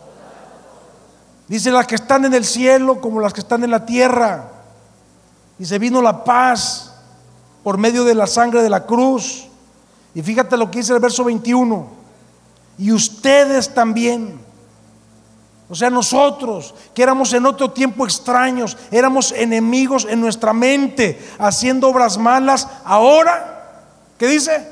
Dice 1.48 1.70
las 1.70 1.86
que 1.86 1.96
están 1.96 2.24
en 2.24 2.34
el 2.34 2.44
cielo 2.44 3.00
como 3.00 3.20
las 3.20 3.32
que 3.32 3.40
están 3.40 3.62
en 3.64 3.70
la 3.70 3.84
tierra 3.84 4.48
y 5.58 5.64
se 5.64 5.78
vino 5.78 6.00
la 6.00 6.24
paz 6.24 6.94
por 7.62 7.78
medio 7.78 8.04
de 8.04 8.14
la 8.14 8.26
sangre 8.26 8.62
de 8.62 8.70
la 8.70 8.86
cruz. 8.86 9.46
Y 10.14 10.22
fíjate 10.22 10.56
lo 10.56 10.70
que 10.70 10.78
dice 10.78 10.94
el 10.94 11.00
verso 11.00 11.24
21. 11.24 11.86
Y 12.78 12.92
ustedes 12.92 13.72
también. 13.74 14.40
O 15.72 15.74
sea, 15.74 15.88
nosotros 15.88 16.74
que 16.92 17.02
éramos 17.02 17.32
en 17.32 17.46
otro 17.46 17.70
tiempo 17.70 18.04
extraños, 18.04 18.76
éramos 18.90 19.32
enemigos 19.32 20.06
en 20.06 20.20
nuestra 20.20 20.52
mente, 20.52 21.18
haciendo 21.38 21.88
obras 21.88 22.18
malas, 22.18 22.68
ahora, 22.84 23.88
¿qué 24.18 24.26
dice? 24.26 24.68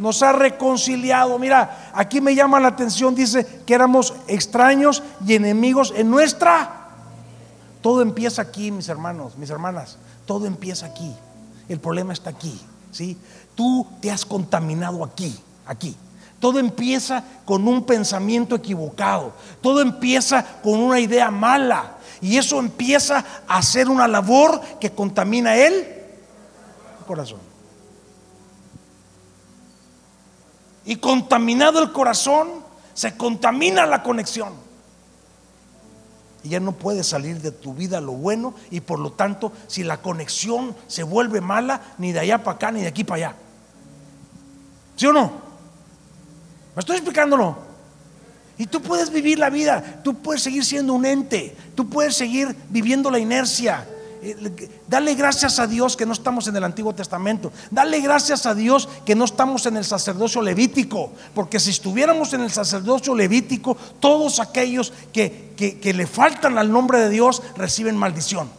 Nos 0.00 0.20
ha 0.24 0.32
reconciliado. 0.32 1.38
Mira, 1.38 1.92
aquí 1.94 2.20
me 2.20 2.34
llama 2.34 2.58
la 2.58 2.66
atención, 2.66 3.14
dice 3.14 3.62
que 3.64 3.72
éramos 3.72 4.14
extraños 4.26 5.04
y 5.24 5.36
enemigos 5.36 5.94
en 5.94 6.10
nuestra... 6.10 6.88
Todo 7.82 8.02
empieza 8.02 8.42
aquí, 8.42 8.72
mis 8.72 8.88
hermanos, 8.88 9.38
mis 9.38 9.50
hermanas. 9.50 9.96
Todo 10.26 10.46
empieza 10.46 10.86
aquí. 10.86 11.14
El 11.68 11.78
problema 11.78 12.12
está 12.12 12.30
aquí, 12.30 12.60
¿sí? 12.90 13.16
Tú 13.54 13.86
te 14.00 14.10
has 14.10 14.24
contaminado 14.24 15.04
aquí, 15.04 15.38
aquí. 15.66 15.96
Todo 16.40 16.58
empieza 16.58 17.24
con 17.44 17.66
un 17.66 17.84
pensamiento 17.84 18.54
equivocado. 18.54 19.32
Todo 19.60 19.80
empieza 19.80 20.44
con 20.62 20.78
una 20.80 21.00
idea 21.00 21.30
mala. 21.30 21.96
Y 22.20 22.36
eso 22.36 22.58
empieza 22.58 23.24
a 23.46 23.58
hacer 23.58 23.88
una 23.88 24.06
labor 24.08 24.60
que 24.80 24.90
contamina 24.90 25.56
el 25.56 25.86
corazón. 27.06 27.40
Y 30.84 30.96
contaminado 30.96 31.82
el 31.82 31.92
corazón, 31.92 32.48
se 32.94 33.16
contamina 33.16 33.86
la 33.86 34.02
conexión 34.02 34.66
y 36.46 36.50
ya 36.50 36.60
no 36.60 36.70
puedes 36.70 37.08
salir 37.08 37.40
de 37.40 37.50
tu 37.50 37.74
vida 37.74 38.00
lo 38.00 38.12
bueno 38.12 38.54
y 38.70 38.80
por 38.80 39.00
lo 39.00 39.10
tanto 39.10 39.50
si 39.66 39.82
la 39.82 40.00
conexión 40.00 40.76
se 40.86 41.02
vuelve 41.02 41.40
mala, 41.40 41.80
ni 41.98 42.12
de 42.12 42.20
allá 42.20 42.44
para 42.44 42.54
acá 42.54 42.70
ni 42.70 42.82
de 42.82 42.86
aquí 42.86 43.02
para 43.02 43.16
allá. 43.16 43.36
¿Sí 44.94 45.06
o 45.06 45.12
no? 45.12 45.45
¿Me 46.76 46.80
estoy 46.80 46.96
explicándolo? 46.96 47.56
Y 48.58 48.66
tú 48.66 48.80
puedes 48.80 49.10
vivir 49.10 49.38
la 49.38 49.50
vida, 49.50 50.00
tú 50.04 50.14
puedes 50.14 50.42
seguir 50.42 50.64
siendo 50.64 50.92
un 50.92 51.04
ente, 51.04 51.56
tú 51.74 51.88
puedes 51.88 52.14
seguir 52.14 52.54
viviendo 52.68 53.10
la 53.10 53.18
inercia, 53.18 53.86
eh, 54.22 54.80
dale 54.88 55.14
gracias 55.14 55.58
a 55.58 55.66
Dios 55.66 55.96
que 55.96 56.04
no 56.04 56.12
estamos 56.12 56.48
en 56.48 56.56
el 56.56 56.64
Antiguo 56.64 56.94
Testamento. 56.94 57.52
Dale 57.70 58.00
gracias 58.00 58.44
a 58.44 58.54
Dios 58.54 58.88
que 59.04 59.14
no 59.14 59.24
estamos 59.24 59.66
en 59.66 59.76
el 59.76 59.84
sacerdocio 59.84 60.42
levítico. 60.42 61.12
Porque 61.34 61.60
si 61.60 61.70
estuviéramos 61.70 62.32
en 62.32 62.40
el 62.42 62.50
sacerdocio 62.50 63.14
levítico, 63.14 63.76
todos 64.00 64.40
aquellos 64.40 64.92
que, 65.12 65.54
que 65.56 65.94
le 65.94 66.06
faltan 66.06 66.58
al 66.58 66.70
nombre 66.70 66.98
de 66.98 67.08
Dios 67.08 67.42
reciben 67.56 67.96
maldición. 67.96 68.50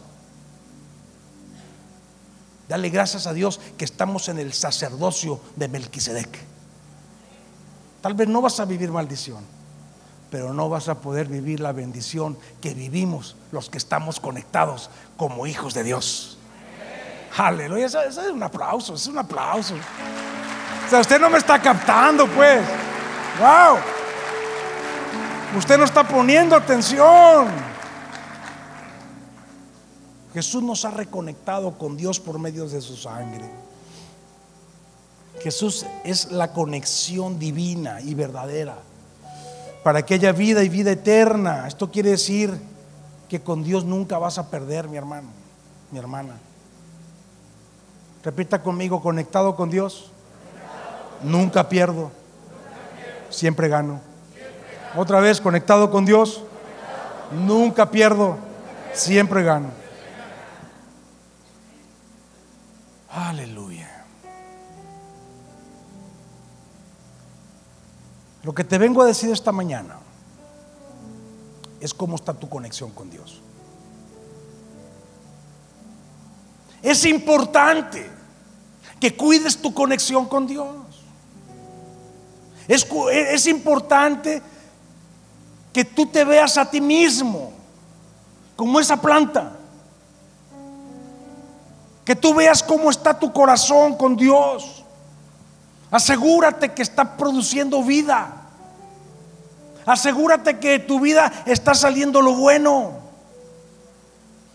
Dale 2.68 2.90
gracias 2.90 3.26
a 3.26 3.32
Dios 3.32 3.60
que 3.76 3.84
estamos 3.84 4.28
en 4.28 4.38
el 4.38 4.52
sacerdocio 4.52 5.40
de 5.56 5.68
Melquisedec. 5.68 6.47
Tal 8.08 8.14
vez 8.14 8.26
no 8.26 8.40
vas 8.40 8.58
a 8.58 8.64
vivir 8.64 8.90
maldición 8.90 9.44
pero 10.30 10.54
no 10.54 10.70
vas 10.70 10.88
a 10.88 10.94
poder 10.94 11.26
vivir 11.26 11.60
la 11.60 11.72
bendición 11.72 12.38
que 12.62 12.72
vivimos 12.72 13.36
los 13.52 13.68
que 13.68 13.76
estamos 13.76 14.18
conectados 14.18 14.88
como 15.18 15.46
hijos 15.46 15.74
de 15.74 15.84
Dios. 15.84 16.38
Aleluya, 17.36 17.84
eso, 17.84 18.00
es 18.00 18.16
un 18.16 18.42
aplauso, 18.42 18.94
es 18.94 19.06
un 19.08 19.18
aplauso. 19.18 19.74
O 19.74 20.90
sea, 20.90 21.00
usted 21.00 21.20
no 21.20 21.28
me 21.28 21.36
está 21.36 21.60
captando, 21.60 22.26
pues. 22.28 22.62
Wow. 23.38 23.78
Usted 25.58 25.76
no 25.76 25.84
está 25.84 26.02
poniendo 26.02 26.56
atención. 26.56 27.48
Jesús 30.32 30.62
nos 30.62 30.82
ha 30.86 30.92
reconectado 30.92 31.76
con 31.76 31.94
Dios 31.94 32.18
por 32.18 32.38
medio 32.38 32.66
de 32.66 32.80
su 32.80 32.96
sangre. 32.96 33.67
Jesús 35.40 35.86
es 36.04 36.32
la 36.32 36.52
conexión 36.52 37.38
divina 37.38 38.00
y 38.00 38.14
verdadera 38.14 38.76
para 39.82 40.04
que 40.04 40.14
haya 40.14 40.32
vida 40.32 40.62
y 40.64 40.68
vida 40.68 40.90
eterna. 40.90 41.66
Esto 41.66 41.90
quiere 41.90 42.10
decir 42.10 42.58
que 43.28 43.40
con 43.40 43.62
Dios 43.62 43.84
nunca 43.84 44.18
vas 44.18 44.38
a 44.38 44.50
perder, 44.50 44.88
mi 44.88 44.96
hermano, 44.96 45.28
mi 45.90 45.98
hermana. 45.98 46.34
Repita 48.24 48.62
conmigo, 48.62 49.00
conectado 49.00 49.54
con 49.54 49.70
Dios. 49.70 50.10
Nunca 51.22 51.68
pierdo. 51.68 52.10
Siempre 53.30 53.68
gano. 53.68 54.00
Otra 54.96 55.20
vez, 55.20 55.40
conectado 55.40 55.90
con 55.90 56.04
Dios. 56.04 56.42
Nunca 57.46 57.90
pierdo. 57.90 58.36
Siempre 58.92 59.42
gano. 59.42 59.70
Aleluya. 63.10 63.87
Lo 68.42 68.54
que 68.54 68.64
te 68.64 68.78
vengo 68.78 69.02
a 69.02 69.06
decir 69.06 69.30
esta 69.30 69.52
mañana 69.52 69.96
es 71.80 71.94
cómo 71.94 72.16
está 72.16 72.34
tu 72.34 72.48
conexión 72.48 72.90
con 72.90 73.10
Dios. 73.10 73.40
Es 76.82 77.04
importante 77.04 78.08
que 79.00 79.16
cuides 79.16 79.56
tu 79.60 79.74
conexión 79.74 80.26
con 80.26 80.46
Dios. 80.46 80.74
Es, 82.66 82.86
es, 83.12 83.46
importante 83.46 84.42
que 85.72 85.84
tú 85.84 86.06
te 86.06 86.24
veas 86.24 86.58
a 86.58 86.70
ti 86.70 86.80
mismo 86.80 87.52
como 88.56 88.78
esa 88.78 89.00
planta. 89.00 89.56
Que 92.04 92.14
tú 92.14 92.34
veas 92.34 92.62
cómo 92.62 92.90
está 92.90 93.18
tu 93.18 93.32
corazón 93.32 93.96
con 93.96 94.16
Dios. 94.16 94.77
Asegúrate 95.90 96.72
que 96.72 96.82
está 96.82 97.16
produciendo 97.16 97.82
vida. 97.82 98.34
Asegúrate 99.86 100.58
que 100.58 100.78
tu 100.80 101.00
vida 101.00 101.32
está 101.46 101.74
saliendo 101.74 102.20
lo 102.20 102.34
bueno. 102.34 102.98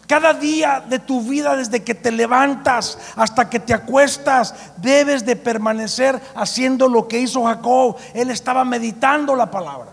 Cada 0.05 0.33
día 0.33 0.83
de 0.87 0.99
tu 0.99 1.21
vida, 1.21 1.55
desde 1.55 1.83
que 1.83 1.95
te 1.95 2.11
levantas 2.11 2.99
hasta 3.15 3.49
que 3.49 3.59
te 3.59 3.73
acuestas, 3.73 4.53
debes 4.77 5.25
de 5.25 5.35
permanecer 5.35 6.21
haciendo 6.35 6.87
lo 6.87 7.07
que 7.07 7.19
hizo 7.19 7.45
Jacob. 7.45 7.95
Él 8.13 8.29
estaba 8.29 8.63
meditando 8.63 9.35
la 9.35 9.49
palabra. 9.49 9.91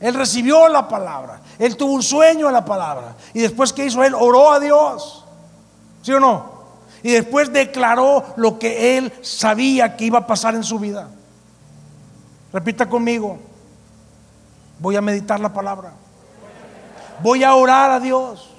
Él 0.00 0.14
recibió 0.14 0.66
la 0.66 0.88
palabra. 0.88 1.40
Él 1.60 1.76
tuvo 1.76 1.92
un 1.92 2.02
sueño 2.02 2.48
en 2.48 2.54
la 2.54 2.64
palabra. 2.64 3.14
Y 3.32 3.40
después 3.40 3.72
que 3.72 3.86
hizo 3.86 4.02
él, 4.02 4.14
oró 4.14 4.50
a 4.50 4.58
Dios. 4.58 5.24
¿Sí 6.02 6.12
o 6.12 6.18
no? 6.18 6.51
Y 7.02 7.12
después 7.12 7.52
declaró 7.52 8.34
lo 8.36 8.58
que 8.58 8.96
él 8.96 9.12
sabía 9.22 9.96
que 9.96 10.04
iba 10.04 10.20
a 10.20 10.26
pasar 10.26 10.54
en 10.54 10.62
su 10.62 10.78
vida. 10.78 11.08
Repita 12.52 12.88
conmigo. 12.88 13.38
Voy 14.78 14.96
a 14.96 15.00
meditar 15.00 15.40
la 15.40 15.52
palabra. 15.52 15.92
Voy 17.22 17.42
a 17.42 17.54
orar 17.54 17.90
a 17.90 18.00
Dios. 18.00 18.50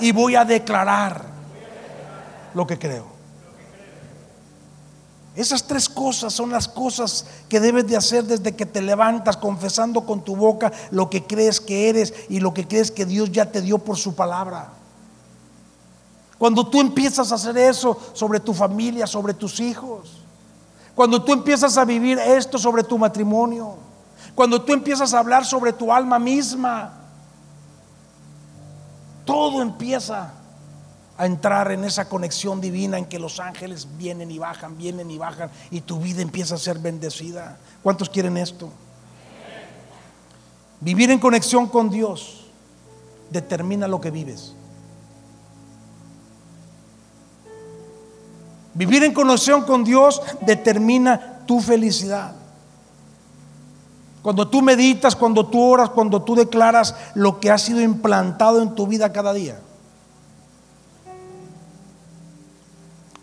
Y 0.00 0.12
voy 0.12 0.34
a 0.34 0.44
declarar 0.44 1.22
lo 2.54 2.66
que 2.66 2.78
creo. 2.78 3.06
Esas 5.36 5.66
tres 5.66 5.88
cosas 5.88 6.32
son 6.32 6.50
las 6.50 6.66
cosas 6.66 7.24
que 7.48 7.60
debes 7.60 7.86
de 7.86 7.96
hacer 7.96 8.24
desde 8.24 8.56
que 8.56 8.66
te 8.66 8.82
levantas, 8.82 9.36
confesando 9.36 10.04
con 10.04 10.24
tu 10.24 10.34
boca 10.34 10.72
lo 10.90 11.08
que 11.08 11.24
crees 11.24 11.60
que 11.60 11.88
eres 11.88 12.12
y 12.28 12.40
lo 12.40 12.52
que 12.52 12.66
crees 12.66 12.90
que 12.90 13.06
Dios 13.06 13.30
ya 13.30 13.52
te 13.52 13.62
dio 13.62 13.78
por 13.78 13.96
su 13.96 14.16
palabra. 14.16 14.79
Cuando 16.40 16.66
tú 16.66 16.80
empiezas 16.80 17.30
a 17.30 17.34
hacer 17.34 17.58
eso 17.58 17.98
sobre 18.14 18.40
tu 18.40 18.54
familia, 18.54 19.06
sobre 19.06 19.34
tus 19.34 19.60
hijos, 19.60 20.22
cuando 20.94 21.22
tú 21.22 21.34
empiezas 21.34 21.76
a 21.76 21.84
vivir 21.84 22.18
esto 22.18 22.56
sobre 22.56 22.82
tu 22.82 22.96
matrimonio, 22.96 23.74
cuando 24.34 24.62
tú 24.62 24.72
empiezas 24.72 25.12
a 25.12 25.18
hablar 25.18 25.44
sobre 25.44 25.74
tu 25.74 25.92
alma 25.92 26.18
misma, 26.18 26.94
todo 29.26 29.60
empieza 29.60 30.32
a 31.18 31.26
entrar 31.26 31.72
en 31.72 31.84
esa 31.84 32.08
conexión 32.08 32.58
divina 32.58 32.96
en 32.96 33.04
que 33.04 33.18
los 33.18 33.38
ángeles 33.38 33.86
vienen 33.98 34.30
y 34.30 34.38
bajan, 34.38 34.78
vienen 34.78 35.10
y 35.10 35.18
bajan 35.18 35.50
y 35.70 35.82
tu 35.82 36.00
vida 36.00 36.22
empieza 36.22 36.54
a 36.54 36.58
ser 36.58 36.78
bendecida. 36.78 37.58
¿Cuántos 37.82 38.08
quieren 38.08 38.38
esto? 38.38 38.70
Vivir 40.80 41.10
en 41.10 41.18
conexión 41.18 41.66
con 41.66 41.90
Dios 41.90 42.46
determina 43.30 43.86
lo 43.86 44.00
que 44.00 44.10
vives. 44.10 44.54
Vivir 48.74 49.02
en 49.04 49.12
conexión 49.12 49.62
con 49.62 49.84
Dios 49.84 50.22
determina 50.42 51.40
tu 51.46 51.60
felicidad. 51.60 52.34
Cuando 54.22 54.48
tú 54.48 54.60
meditas, 54.60 55.16
cuando 55.16 55.46
tú 55.46 55.62
oras, 55.62 55.90
cuando 55.90 56.22
tú 56.22 56.34
declaras 56.34 56.94
lo 57.14 57.40
que 57.40 57.50
ha 57.50 57.58
sido 57.58 57.80
implantado 57.80 58.62
en 58.62 58.74
tu 58.74 58.86
vida 58.86 59.12
cada 59.12 59.32
día. 59.32 59.58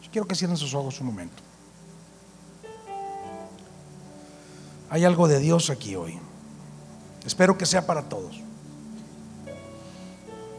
Yo 0.01 0.11
quiero 0.11 0.27
que 0.27 0.35
cierren 0.35 0.57
sus 0.57 0.73
ojos 0.73 0.99
un 0.99 1.07
momento. 1.07 1.43
Hay 4.89 5.05
algo 5.05 5.27
de 5.27 5.39
Dios 5.39 5.69
aquí 5.69 5.95
hoy. 5.95 6.17
Espero 7.25 7.57
que 7.57 7.65
sea 7.65 7.85
para 7.85 8.03
todos. 8.03 8.41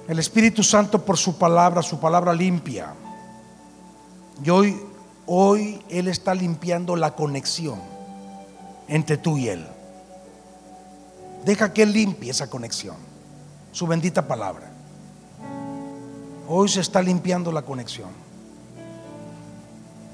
El 0.07 0.19
Espíritu 0.19 0.63
Santo 0.63 1.05
por 1.05 1.19
su 1.19 1.37
palabra, 1.37 1.83
su 1.83 1.99
palabra 1.99 2.33
limpia. 2.33 2.95
Y 4.45 4.51
hoy, 4.51 4.81
hoy 5.27 5.83
Él 5.89 6.09
está 6.09 6.35
limpiando 6.35 6.97
la 6.97 7.15
conexión 7.15 7.81
entre 8.89 9.17
tú 9.17 9.37
y 9.37 9.49
Él 9.49 9.67
deja 11.49 11.73
que 11.73 11.83
Él 11.83 11.93
limpie 11.93 12.31
esa 12.31 12.49
conexión. 12.49 12.97
Su 13.73 13.87
bendita 13.87 14.27
palabra. 14.27 14.71
Hoy 16.47 16.69
se 16.69 16.81
está 16.81 17.03
limpiando 17.03 17.53
la 17.53 17.63
conexión. 17.63 18.11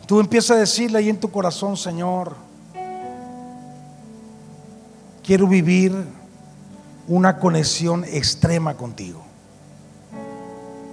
Tú 0.07 0.21
empiezas 0.21 0.57
a 0.57 0.61
decirle 0.61 0.99
ahí 0.99 1.09
en 1.09 1.19
tu 1.19 1.31
corazón, 1.31 1.77
Señor, 1.77 2.37
quiero 5.25 5.49
vivir 5.49 5.93
una 7.09 7.39
conexión 7.39 8.05
extrema 8.05 8.77
contigo. 8.77 9.23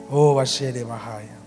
Oh, 0.09 0.35
Bashere 0.35 0.83
Bahaya. 0.83 1.40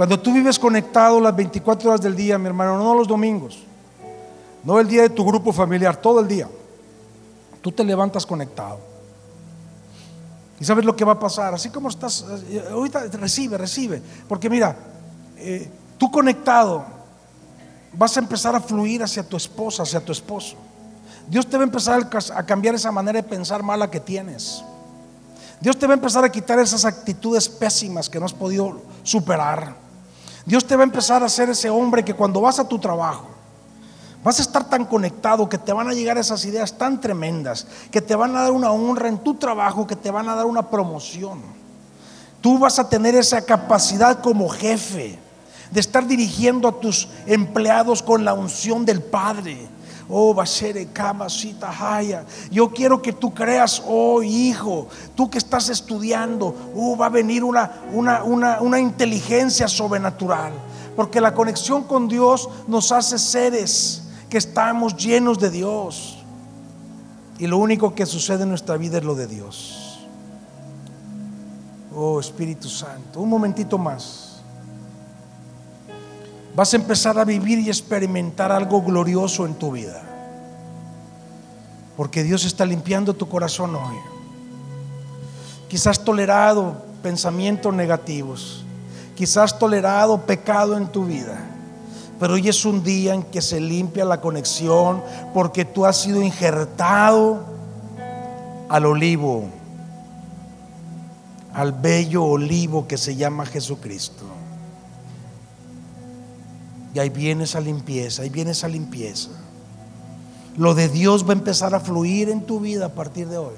Cuando 0.00 0.18
tú 0.18 0.32
vives 0.32 0.58
conectado 0.58 1.20
las 1.20 1.36
24 1.36 1.90
horas 1.90 2.00
del 2.00 2.16
día, 2.16 2.38
mi 2.38 2.46
hermano, 2.46 2.78
no 2.78 2.94
los 2.94 3.06
domingos, 3.06 3.58
no 4.64 4.80
el 4.80 4.88
día 4.88 5.02
de 5.02 5.10
tu 5.10 5.22
grupo 5.26 5.52
familiar, 5.52 5.94
todo 5.94 6.20
el 6.20 6.26
día, 6.26 6.48
tú 7.60 7.70
te 7.70 7.84
levantas 7.84 8.24
conectado. 8.24 8.78
Y 10.58 10.64
sabes 10.64 10.86
lo 10.86 10.96
que 10.96 11.04
va 11.04 11.12
a 11.12 11.18
pasar, 11.18 11.52
así 11.52 11.68
como 11.68 11.90
estás, 11.90 12.24
eh, 12.48 12.64
ahorita 12.70 13.08
recibe, 13.08 13.58
recibe, 13.58 14.00
porque 14.26 14.48
mira, 14.48 14.74
eh, 15.36 15.70
tú 15.98 16.10
conectado 16.10 16.82
vas 17.92 18.16
a 18.16 18.20
empezar 18.20 18.56
a 18.56 18.60
fluir 18.62 19.02
hacia 19.02 19.22
tu 19.22 19.36
esposa, 19.36 19.82
hacia 19.82 20.02
tu 20.02 20.12
esposo. 20.12 20.56
Dios 21.28 21.46
te 21.46 21.58
va 21.58 21.62
a 21.62 21.66
empezar 21.66 22.08
a 22.34 22.46
cambiar 22.46 22.74
esa 22.74 22.90
manera 22.90 23.20
de 23.20 23.28
pensar 23.28 23.62
mala 23.62 23.90
que 23.90 24.00
tienes. 24.00 24.64
Dios 25.60 25.78
te 25.78 25.86
va 25.86 25.92
a 25.92 25.96
empezar 25.96 26.24
a 26.24 26.32
quitar 26.32 26.58
esas 26.58 26.86
actitudes 26.86 27.50
pésimas 27.50 28.08
que 28.08 28.18
no 28.18 28.24
has 28.24 28.32
podido 28.32 28.80
superar. 29.02 29.89
Dios 30.46 30.66
te 30.66 30.76
va 30.76 30.82
a 30.82 30.84
empezar 30.84 31.22
a 31.22 31.26
hacer 31.26 31.50
ese 31.50 31.70
hombre 31.70 32.04
que 32.04 32.14
cuando 32.14 32.40
vas 32.40 32.58
a 32.58 32.68
tu 32.68 32.78
trabajo, 32.78 33.28
vas 34.22 34.38
a 34.38 34.42
estar 34.42 34.68
tan 34.68 34.84
conectado 34.84 35.48
que 35.48 35.58
te 35.58 35.72
van 35.72 35.88
a 35.88 35.92
llegar 35.92 36.18
esas 36.18 36.44
ideas 36.44 36.76
tan 36.76 37.00
tremendas, 37.00 37.66
que 37.90 38.00
te 38.00 38.14
van 38.14 38.36
a 38.36 38.42
dar 38.42 38.52
una 38.52 38.70
honra 38.70 39.08
en 39.08 39.18
tu 39.18 39.34
trabajo, 39.34 39.86
que 39.86 39.96
te 39.96 40.10
van 40.10 40.28
a 40.28 40.34
dar 40.34 40.46
una 40.46 40.68
promoción. 40.68 41.40
Tú 42.40 42.58
vas 42.58 42.78
a 42.78 42.88
tener 42.88 43.14
esa 43.14 43.42
capacidad 43.42 44.20
como 44.20 44.48
jefe 44.48 45.18
de 45.70 45.80
estar 45.80 46.06
dirigiendo 46.06 46.68
a 46.68 46.80
tus 46.80 47.08
empleados 47.26 48.02
con 48.02 48.24
la 48.24 48.34
unción 48.34 48.84
del 48.84 49.02
Padre 49.02 49.68
Oh, 50.10 50.34
Kamasita 50.92 51.70
Haya. 51.70 52.24
Yo 52.50 52.70
quiero 52.70 53.00
que 53.00 53.12
tú 53.12 53.32
creas, 53.32 53.82
oh 53.86 54.22
hijo, 54.22 54.88
tú 55.14 55.30
que 55.30 55.38
estás 55.38 55.68
estudiando, 55.68 56.72
oh, 56.74 56.96
va 56.96 57.06
a 57.06 57.10
venir 57.10 57.44
una, 57.44 57.70
una, 57.92 58.24
una, 58.24 58.60
una 58.60 58.80
inteligencia 58.80 59.68
sobrenatural. 59.68 60.52
Porque 60.96 61.20
la 61.20 61.32
conexión 61.32 61.84
con 61.84 62.08
Dios 62.08 62.48
nos 62.66 62.90
hace 62.90 63.18
seres 63.18 64.02
que 64.28 64.38
estamos 64.38 64.96
llenos 64.96 65.38
de 65.38 65.50
Dios. 65.50 66.18
Y 67.38 67.46
lo 67.46 67.58
único 67.58 67.94
que 67.94 68.04
sucede 68.04 68.42
en 68.42 68.48
nuestra 68.48 68.76
vida 68.76 68.98
es 68.98 69.04
lo 69.04 69.14
de 69.14 69.28
Dios. 69.28 70.00
Oh 71.94 72.18
Espíritu 72.18 72.68
Santo, 72.68 73.20
un 73.20 73.28
momentito 73.28 73.78
más 73.78 74.29
vas 76.60 76.74
a 76.74 76.76
empezar 76.76 77.18
a 77.18 77.24
vivir 77.24 77.58
y 77.58 77.68
experimentar 77.68 78.52
algo 78.52 78.82
glorioso 78.82 79.46
en 79.46 79.54
tu 79.54 79.72
vida. 79.72 80.02
Porque 81.96 82.22
Dios 82.22 82.44
está 82.44 82.66
limpiando 82.66 83.14
tu 83.14 83.26
corazón 83.30 83.74
hoy. 83.74 83.96
Quizás 85.68 86.04
tolerado 86.04 86.76
pensamientos 87.02 87.72
negativos. 87.72 88.62
Quizás 89.14 89.58
tolerado 89.58 90.20
pecado 90.26 90.76
en 90.76 90.86
tu 90.88 91.06
vida. 91.06 91.40
Pero 92.18 92.34
hoy 92.34 92.46
es 92.46 92.62
un 92.66 92.84
día 92.84 93.14
en 93.14 93.22
que 93.22 93.40
se 93.40 93.58
limpia 93.58 94.04
la 94.04 94.20
conexión 94.20 95.02
porque 95.32 95.64
tú 95.64 95.86
has 95.86 95.96
sido 95.96 96.20
injertado 96.20 97.42
al 98.68 98.84
olivo, 98.84 99.44
al 101.54 101.72
bello 101.72 102.22
olivo 102.22 102.86
que 102.86 102.98
se 102.98 103.16
llama 103.16 103.46
Jesucristo. 103.46 104.39
Y 106.94 106.98
ahí 106.98 107.08
viene 107.08 107.44
esa 107.44 107.60
limpieza, 107.60 108.22
ahí 108.22 108.30
viene 108.30 108.50
esa 108.50 108.68
limpieza. 108.68 109.30
Lo 110.56 110.74
de 110.74 110.88
Dios 110.88 111.24
va 111.24 111.30
a 111.30 111.36
empezar 111.36 111.74
a 111.74 111.80
fluir 111.80 112.28
en 112.28 112.44
tu 112.44 112.60
vida 112.60 112.86
a 112.86 112.94
partir 112.94 113.28
de 113.28 113.38
hoy. 113.38 113.54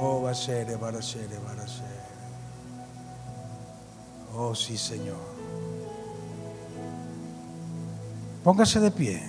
Oh, 0.00 0.22
va 0.22 0.30
a 0.30 0.34
ser, 0.34 0.82
va 0.82 0.88
a 0.88 1.02
ser, 1.02 1.28
va 1.46 1.62
a 1.62 1.68
ser. 1.68 1.94
Oh, 4.36 4.54
sí, 4.54 4.76
Señor. 4.76 5.16
Póngase 8.42 8.80
de 8.80 8.90
pie. 8.90 9.22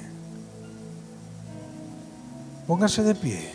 Póngase 2.68 3.04
de 3.04 3.16
pie. 3.16 3.52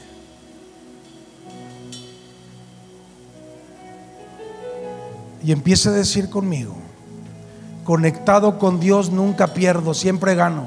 Y 5.43 5.53
empiece 5.53 5.89
a 5.89 5.93
decir 5.93 6.31
conmigo. 6.31 6.77
Conectado 7.91 8.57
con 8.57 8.78
Dios 8.78 9.11
nunca 9.11 9.49
pierdo, 9.49 9.95
siempre 9.95 10.36
gano. 10.36 10.66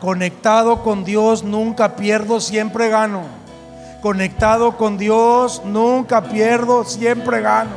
Conectado 0.00 0.82
con 0.82 1.04
Dios 1.04 1.44
nunca 1.44 1.96
pierdo, 1.96 2.40
siempre 2.40 2.88
gano. 2.88 3.24
Conectado 4.00 4.78
con 4.78 4.96
Dios 4.96 5.60
nunca 5.66 6.22
pierdo, 6.22 6.84
siempre 6.84 7.42
gano. 7.42 7.72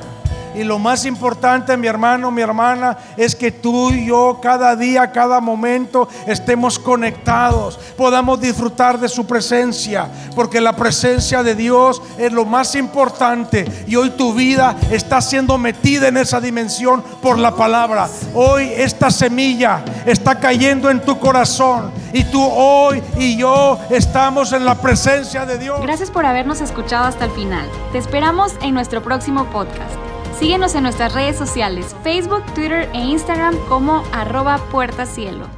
Y 0.58 0.64
lo 0.64 0.80
más 0.80 1.06
importante, 1.06 1.78
mi 1.78 1.86
hermano, 1.86 2.32
mi 2.32 2.42
hermana, 2.42 2.98
es 3.16 3.36
que 3.36 3.52
tú 3.52 3.92
y 3.92 4.08
yo 4.08 4.40
cada 4.42 4.76
día, 4.76 5.12
cada 5.12 5.40
momento 5.40 6.08
estemos 6.26 6.80
conectados, 6.80 7.78
podamos 7.96 8.42
disfrutar 8.42 9.00
de 9.00 9.08
su 9.08 9.28
presencia, 9.28 10.08
porque 10.36 10.60
la 10.60 10.76
presencia 10.76 11.44
de 11.44 11.54
Dios 11.54 12.02
es 12.18 12.32
lo 12.32 12.44
más 12.44 12.74
importante. 12.74 13.66
Y 13.86 13.96
hoy 13.96 14.10
tu 14.12 14.34
vida 14.34 14.76
está 14.90 15.22
siendo 15.22 15.60
metida 15.60 16.08
en 16.08 16.18
esa 16.18 16.42
dimensión 16.42 17.04
por 17.22 17.38
la 17.38 17.56
palabra. 17.56 18.08
Hoy 18.34 18.72
esta 18.76 19.12
semilla 19.12 19.84
está 20.08 20.40
cayendo 20.40 20.90
en 20.90 21.02
tu 21.02 21.20
corazón 21.20 21.92
y 22.14 22.24
tú 22.24 22.44
hoy 22.44 23.04
y 23.18 23.38
yo 23.38 23.78
estamos 23.92 24.54
en 24.54 24.66
la 24.66 24.76
presencia 24.76 25.46
de 25.46 25.60
Dios. 25.60 25.80
Gracias 25.82 26.10
por 26.10 26.26
habernos 26.26 26.62
escuchado 26.62 27.06
hasta 27.06 27.26
el 27.26 27.32
final. 27.32 27.70
Te 27.92 28.00
esperamos 28.00 28.54
en 28.62 28.74
nuestro 28.74 29.04
próximo 29.04 29.46
podcast. 29.52 30.07
Síguenos 30.40 30.76
en 30.76 30.84
nuestras 30.84 31.16
redes 31.16 31.36
sociales, 31.36 31.96
Facebook, 32.04 32.46
Twitter 32.54 32.88
e 32.94 33.00
Instagram 33.00 33.56
como 33.68 34.04
arroba 34.14 34.60
puertacielo. 34.70 35.57